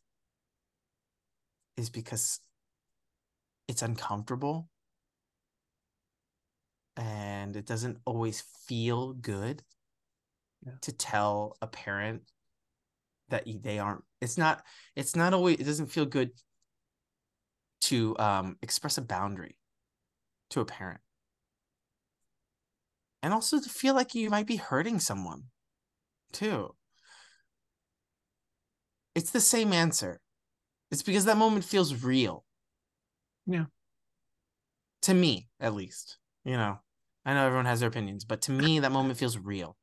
is 1.76 1.90
because 1.90 2.40
it's 3.68 3.82
uncomfortable 3.82 4.70
and 6.96 7.56
it 7.56 7.66
doesn't 7.66 7.98
always 8.06 8.44
feel 8.68 9.14
good 9.14 9.64
Yeah. 10.66 10.74
to 10.82 10.92
tell 10.92 11.58
a 11.62 11.68
parent 11.68 12.22
that 13.30 13.48
they 13.64 13.80
aren't 13.80 14.04
it's 14.20 14.38
not 14.38 14.64
it's 14.96 15.16
not 15.16 15.34
always 15.34 15.60
it 15.60 15.64
doesn't 15.64 15.88
feel 15.88 16.06
good 16.06 16.32
to 17.82 18.16
um 18.20 18.58
express 18.62 18.98
a 18.98 19.02
boundary 19.02 19.58
to 20.52 20.60
a 20.62 20.66
parent. 20.66 21.00
And 23.24 23.34
also 23.34 23.60
to 23.60 23.70
feel 23.70 23.96
like 23.96 24.16
you 24.16 24.30
might 24.30 24.48
be 24.48 24.58
hurting 24.58 25.00
someone 25.00 25.44
too. 26.32 26.76
It's 29.16 29.32
the 29.32 29.42
same 29.42 29.74
answer. 29.74 30.20
It's 30.90 31.04
because 31.04 31.26
that 31.26 31.38
moment 31.38 31.66
feels 31.66 32.04
real. 32.04 32.44
Yeah. 33.48 33.66
to 35.02 35.14
me 35.16 35.48
at 35.60 35.74
least 35.74 36.18
you 36.46 36.54
know? 36.54 36.80
I 37.26 37.34
know 37.34 37.46
everyone 37.46 37.66
has 37.66 37.80
their 37.80 37.90
opinions 37.90 38.24
but 38.24 38.42
to 38.44 38.52
me 38.52 38.80
that 38.80 38.92
moment 38.92 39.18
feels 39.18 39.38
real 39.38 39.76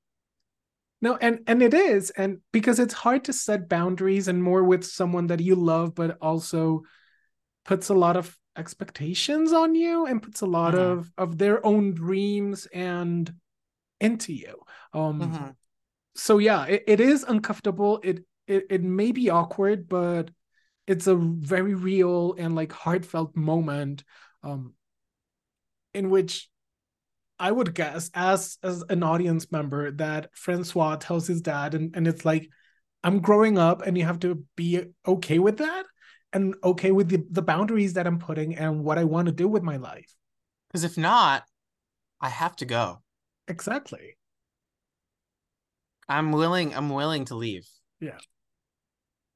No, 1.00 1.16
and 1.16 1.40
and 1.46 1.62
it 1.62 1.74
is, 1.74 2.11
and 2.11 2.38
because 2.52 2.78
it's 2.80 2.94
hard 2.94 3.24
to 3.24 3.32
set 3.32 3.68
boundaries 3.68 4.26
and 4.28 4.42
more 4.42 4.64
with 4.64 4.84
someone 4.84 5.28
that 5.28 5.40
you 5.40 5.54
love, 5.54 5.94
but 5.94 6.18
also 6.20 6.82
puts 7.64 7.88
a 7.88 7.94
lot 7.94 8.16
of 8.16 8.37
expectations 8.56 9.52
on 9.52 9.74
you 9.76 10.06
and 10.06 10.22
puts 10.22 10.40
a 10.40 10.46
lot 10.46 10.74
Mhm. 10.74 10.78
of 10.78 11.12
of 11.16 11.38
their 11.38 11.64
own 11.64 11.94
dreams 11.94 12.66
and 12.74 13.32
into 14.00 14.32
you. 14.32 14.61
Um 14.92 15.20
Mhm. 15.22 15.56
so 16.16 16.38
yeah, 16.38 16.66
it, 16.66 16.84
it 16.87 17.00
is 17.00 17.24
uncomfortable. 17.24 18.00
It, 18.02 18.24
it 18.46 18.66
it 18.70 18.82
may 18.82 19.12
be 19.12 19.30
awkward, 19.30 19.88
but 19.88 20.30
it's 20.87 21.06
a 21.06 21.16
very 21.16 21.74
real 21.74 22.34
and 22.38 22.54
like 22.56 22.72
heartfelt 22.72 23.37
moment 23.37 24.04
um 24.42 24.74
in 25.94 26.11
which 26.11 26.48
I 27.38 27.53
would 27.53 27.74
guess 27.74 28.11
as 28.14 28.59
as 28.62 28.83
an 28.88 29.03
audience 29.03 29.51
member 29.53 29.90
that 29.92 30.31
Francois 30.33 30.96
tells 30.96 31.27
his 31.27 31.40
dad, 31.40 31.74
and, 31.74 31.94
and 31.96 32.07
it's 32.07 32.24
like, 32.24 32.48
I'm 33.05 33.20
growing 33.20 33.59
up 33.59 33.83
and 33.83 33.96
you 33.96 34.05
have 34.05 34.20
to 34.20 34.44
be 34.57 34.83
okay 35.07 35.38
with 35.38 35.59
that 35.59 35.87
and 36.33 36.55
okay 36.62 36.90
with 36.90 37.09
the, 37.09 37.24
the 37.31 37.42
boundaries 37.42 37.94
that 37.94 38.07
I'm 38.07 38.18
putting 38.18 38.57
and 38.57 38.83
what 38.83 38.98
I 38.98 39.05
want 39.05 39.27
to 39.27 39.33
do 39.33 39.48
with 39.48 39.62
my 39.62 39.77
life. 39.77 40.12
Because 40.68 40.85
if 40.85 40.98
not, 40.98 41.44
I 42.20 42.29
have 42.29 42.57
to 42.57 42.64
go. 42.66 43.03
Exactly. 43.46 44.16
I'm 46.09 46.33
willing, 46.33 46.74
I'm 46.74 46.90
willing 46.90 47.27
to 47.27 47.35
leave. 47.35 47.68
Yeah. 48.01 48.18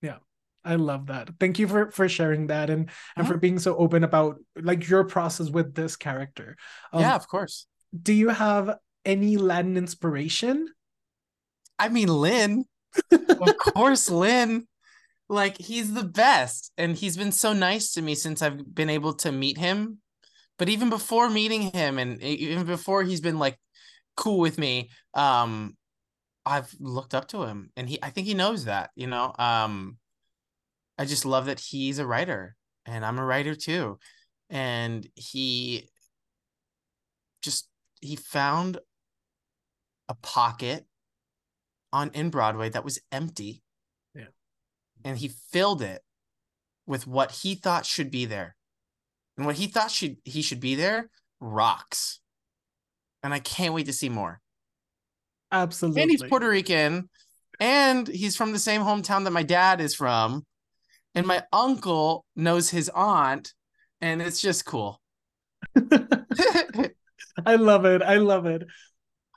Yeah. 0.00 0.18
I 0.64 0.76
love 0.76 1.06
that. 1.06 1.30
Thank 1.40 1.58
you 1.58 1.66
for 1.66 1.90
for 1.90 2.08
sharing 2.08 2.46
that 2.46 2.70
and 2.70 2.88
and 3.16 3.26
Mhm. 3.26 3.28
for 3.28 3.36
being 3.36 3.58
so 3.58 3.76
open 3.76 4.04
about 4.04 4.36
like 4.54 4.88
your 4.88 5.04
process 5.04 5.50
with 5.50 5.74
this 5.74 5.96
character. 5.96 6.56
Um, 6.92 7.00
yeah, 7.00 7.16
of 7.16 7.26
course. 7.26 7.66
Do 8.00 8.12
you 8.12 8.30
have 8.30 8.78
any 9.04 9.36
Latin 9.36 9.76
inspiration? 9.76 10.68
I 11.78 11.88
mean, 11.88 12.08
Lin. 12.08 12.64
of 13.12 13.56
course, 13.58 14.10
Lin. 14.10 14.66
Like 15.28 15.58
he's 15.58 15.94
the 15.94 16.04
best, 16.04 16.72
and 16.76 16.96
he's 16.96 17.16
been 17.16 17.32
so 17.32 17.52
nice 17.52 17.92
to 17.92 18.02
me 18.02 18.14
since 18.14 18.42
I've 18.42 18.74
been 18.74 18.90
able 18.90 19.14
to 19.14 19.32
meet 19.32 19.56
him. 19.56 19.98
But 20.58 20.68
even 20.68 20.90
before 20.90 21.30
meeting 21.30 21.62
him, 21.72 21.98
and 21.98 22.22
even 22.22 22.66
before 22.66 23.02
he's 23.02 23.22
been 23.22 23.38
like 23.38 23.58
cool 24.16 24.38
with 24.38 24.58
me, 24.58 24.90
um, 25.14 25.76
I've 26.44 26.74
looked 26.78 27.14
up 27.14 27.28
to 27.28 27.44
him, 27.44 27.70
and 27.76 27.88
he. 27.88 27.98
I 28.02 28.10
think 28.10 28.26
he 28.26 28.34
knows 28.34 28.66
that. 28.66 28.90
You 28.94 29.06
know, 29.06 29.32
um, 29.38 29.96
I 30.98 31.06
just 31.06 31.24
love 31.24 31.46
that 31.46 31.60
he's 31.60 31.98
a 31.98 32.06
writer, 32.06 32.54
and 32.84 33.04
I'm 33.04 33.18
a 33.18 33.24
writer 33.24 33.54
too, 33.54 33.98
and 34.50 35.06
he 35.14 35.88
just 37.40 37.68
he 38.02 38.16
found 38.16 38.78
a 40.08 40.14
pocket 40.14 40.84
on 41.92 42.10
in 42.12 42.28
Broadway 42.28 42.68
that 42.68 42.84
was 42.84 43.00
empty. 43.10 43.62
Yeah. 44.14 44.26
And 45.04 45.16
he 45.16 45.30
filled 45.52 45.80
it 45.80 46.02
with 46.86 47.06
what 47.06 47.30
he 47.30 47.54
thought 47.54 47.86
should 47.86 48.10
be 48.10 48.26
there. 48.26 48.56
And 49.36 49.46
what 49.46 49.56
he 49.56 49.66
thought 49.68 49.90
should 49.90 50.16
he 50.24 50.42
should 50.42 50.60
be 50.60 50.74
there 50.74 51.08
rocks. 51.40 52.20
And 53.22 53.32
I 53.32 53.38
can't 53.38 53.72
wait 53.72 53.86
to 53.86 53.92
see 53.92 54.08
more. 54.08 54.40
Absolutely. 55.50 56.02
And 56.02 56.10
he's 56.10 56.22
Puerto 56.24 56.48
Rican 56.48 57.08
and 57.60 58.08
he's 58.08 58.36
from 58.36 58.52
the 58.52 58.58
same 58.58 58.82
hometown 58.82 59.24
that 59.24 59.30
my 59.30 59.44
dad 59.44 59.80
is 59.80 59.94
from. 59.94 60.44
And 61.14 61.26
my 61.26 61.44
uncle 61.52 62.24
knows 62.34 62.70
his 62.70 62.88
aunt 62.88 63.52
and 64.00 64.20
it's 64.20 64.40
just 64.40 64.64
cool. 64.64 65.00
I 67.46 67.56
love 67.56 67.84
it. 67.84 68.02
I 68.02 68.16
love 68.16 68.46
it. 68.46 68.66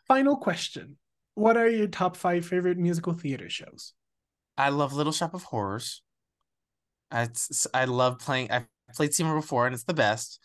Final 0.07 0.37
question. 0.37 0.97
What 1.35 1.57
are 1.57 1.69
your 1.69 1.87
top 1.87 2.15
five 2.15 2.45
favorite 2.45 2.77
musical 2.77 3.13
theater 3.13 3.49
shows? 3.49 3.93
I 4.57 4.69
love 4.69 4.93
Little 4.93 5.11
Shop 5.11 5.33
of 5.33 5.43
Horrors. 5.43 6.01
I 7.11 7.27
I 7.73 7.85
love 7.85 8.19
playing. 8.19 8.51
I've 8.51 8.67
played 8.95 9.13
Seymour 9.13 9.35
before, 9.35 9.65
and 9.65 9.73
it's 9.73 9.83
the 9.83 9.93
best. 9.93 10.39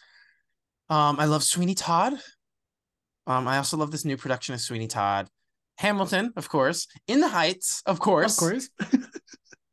Um, 0.89 1.21
I 1.21 1.27
love 1.27 1.45
Sweeney 1.45 1.75
Todd. 1.75 2.15
Um, 3.27 3.47
I 3.47 3.59
also 3.59 3.77
love 3.77 3.93
this 3.93 4.05
new 4.05 4.17
production 4.17 4.55
of 4.55 4.61
Sweeney 4.61 4.89
Todd. 4.89 5.29
Hamilton, 5.79 6.33
of 6.37 6.49
course. 6.49 6.89
In 7.07 7.21
the 7.21 7.29
Heights, 7.29 7.83
of 7.87 8.01
course. 8.01 8.33
Of 8.33 8.39
course. 8.39 8.71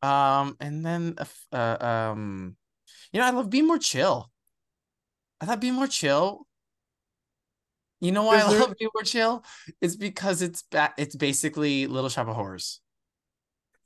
Um, 0.02 0.56
and 0.60 0.86
then 0.86 1.16
uh, 1.18 1.56
uh, 1.56 1.86
um, 1.86 2.56
you 3.12 3.20
know, 3.20 3.26
I 3.26 3.32
love 3.32 3.50
Be 3.50 3.62
More 3.62 3.80
Chill. 3.80 4.30
I 5.42 5.46
thought 5.46 5.62
Be 5.62 5.72
More 5.72 5.88
Chill. 5.88 6.47
You 8.00 8.12
know 8.12 8.24
why 8.24 8.38
Is 8.38 8.44
I 8.44 8.50
there- 8.52 8.60
love 8.60 8.76
More 8.94 9.04
Chill? 9.04 9.44
It's 9.82 9.96
because 9.96 10.42
it's 10.42 10.64
ba- 10.64 10.94
it's 10.98 11.16
basically 11.16 11.88
Little 11.88 12.10
Shop 12.10 12.28
of 12.28 12.36
Horrors. 12.36 12.80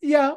yeah. 0.02 0.34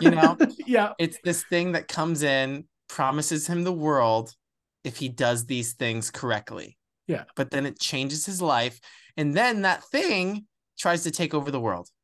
You 0.00 0.10
know? 0.10 0.36
yeah. 0.66 0.92
it's 0.98 1.18
this 1.22 1.44
thing 1.44 1.72
that 1.72 1.88
comes 1.88 2.22
in, 2.22 2.64
promises 2.88 3.46
him 3.46 3.64
the 3.64 3.72
world 3.72 4.34
if 4.82 4.96
he 4.96 5.08
does 5.10 5.44
these 5.46 5.74
things 5.74 6.10
correctly. 6.10 6.78
Yeah. 7.06 7.24
But 7.36 7.50
then 7.50 7.66
it 7.66 7.78
changes 7.78 8.24
his 8.26 8.40
life. 8.40 8.80
And 9.16 9.36
then 9.36 9.62
that 9.62 9.84
thing 9.84 10.46
tries 10.78 11.02
to 11.04 11.10
take 11.10 11.34
over 11.34 11.50
the 11.50 11.60
world. 11.60 11.88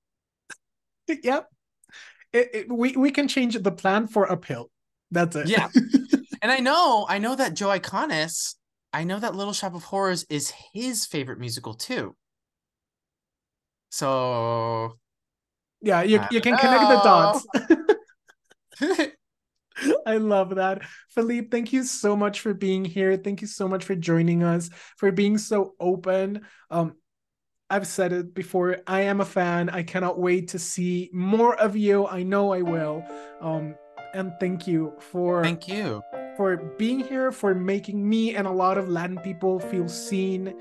Yep. 1.08 1.48
It, 2.32 2.50
it, 2.54 2.72
we, 2.72 2.96
we 2.96 3.10
can 3.10 3.28
change 3.28 3.54
the 3.62 3.70
plan 3.72 4.06
for 4.06 4.30
uphill. 4.30 4.70
That's 5.10 5.36
it. 5.36 5.48
Yeah. 5.48 5.68
And 6.42 6.52
I 6.52 6.58
know, 6.58 7.06
I 7.08 7.16
know 7.18 7.34
that 7.34 7.54
Joe 7.54 7.68
Iconis, 7.68 8.54
I 8.94 9.02
know 9.02 9.18
that 9.18 9.34
Little 9.34 9.52
Shop 9.52 9.74
of 9.74 9.82
Horrors 9.82 10.24
is 10.30 10.52
his 10.72 11.04
favorite 11.04 11.40
musical 11.40 11.74
too. 11.74 12.14
So 13.90 14.98
yeah, 15.82 16.02
you, 16.02 16.20
I 16.20 16.28
you 16.30 16.40
can 16.40 16.56
don't 16.56 16.60
connect 16.60 16.88
the 16.88 17.00
dots. 17.02 17.46
I 20.06 20.16
love 20.18 20.54
that. 20.54 20.82
Philippe, 21.10 21.48
thank 21.48 21.72
you 21.72 21.82
so 21.82 22.14
much 22.14 22.40
for 22.40 22.54
being 22.54 22.84
here. 22.84 23.16
Thank 23.16 23.40
you 23.40 23.48
so 23.48 23.66
much 23.66 23.84
for 23.84 23.96
joining 23.96 24.44
us, 24.44 24.70
for 24.96 25.10
being 25.10 25.38
so 25.38 25.74
open. 25.80 26.42
Um, 26.70 26.94
I've 27.68 27.88
said 27.88 28.12
it 28.12 28.32
before. 28.32 28.78
I 28.86 29.00
am 29.02 29.20
a 29.20 29.24
fan. 29.24 29.70
I 29.70 29.82
cannot 29.82 30.20
wait 30.20 30.48
to 30.48 30.60
see 30.60 31.10
more 31.12 31.56
of 31.56 31.76
you. 31.76 32.06
I 32.06 32.22
know 32.22 32.52
I 32.52 32.62
will. 32.62 33.04
Um, 33.40 33.74
and 34.14 34.32
thank 34.38 34.68
you 34.68 34.92
for 35.00 35.42
Thank 35.42 35.66
you. 35.66 36.00
For 36.36 36.56
being 36.56 37.00
here, 37.00 37.32
for 37.32 37.54
making 37.54 38.08
me 38.08 38.34
and 38.34 38.46
a 38.46 38.50
lot 38.50 38.78
of 38.78 38.88
Latin 38.88 39.18
people 39.18 39.60
feel 39.60 39.88
seen 39.88 40.54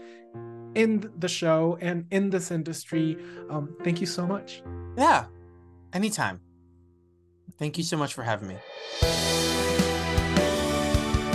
in 0.76 1.12
the 1.20 1.28
show 1.28 1.78
and 1.82 2.06
in 2.12 2.30
this 2.30 2.52
industry. 2.52 3.18
Um, 3.50 3.76
thank 3.84 4.02
you 4.02 4.08
so 4.08 4.26
much. 4.26 4.64
Yeah. 4.98 5.26
Anytime. 5.94 6.42
Thank 7.60 7.78
you 7.78 7.84
so 7.84 7.98
much 7.98 8.14
for 8.14 8.24
having 8.24 8.48
me. 8.48 8.58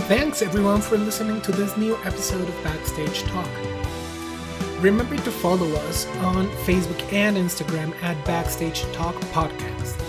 Thanks 0.07 0.41
everyone 0.41 0.81
for 0.81 0.97
listening 0.97 1.39
to 1.41 1.51
this 1.51 1.77
new 1.77 1.95
episode 2.03 2.47
of 2.47 2.63
Backstage 2.63 3.21
Talk. 3.23 3.49
Remember 4.81 5.15
to 5.17 5.31
follow 5.31 5.71
us 5.87 6.07
on 6.23 6.47
Facebook 6.65 7.01
and 7.13 7.37
Instagram 7.37 7.93
at 8.01 8.23
Backstage 8.25 8.81
Talk 8.93 9.15
Podcast. 9.33 10.08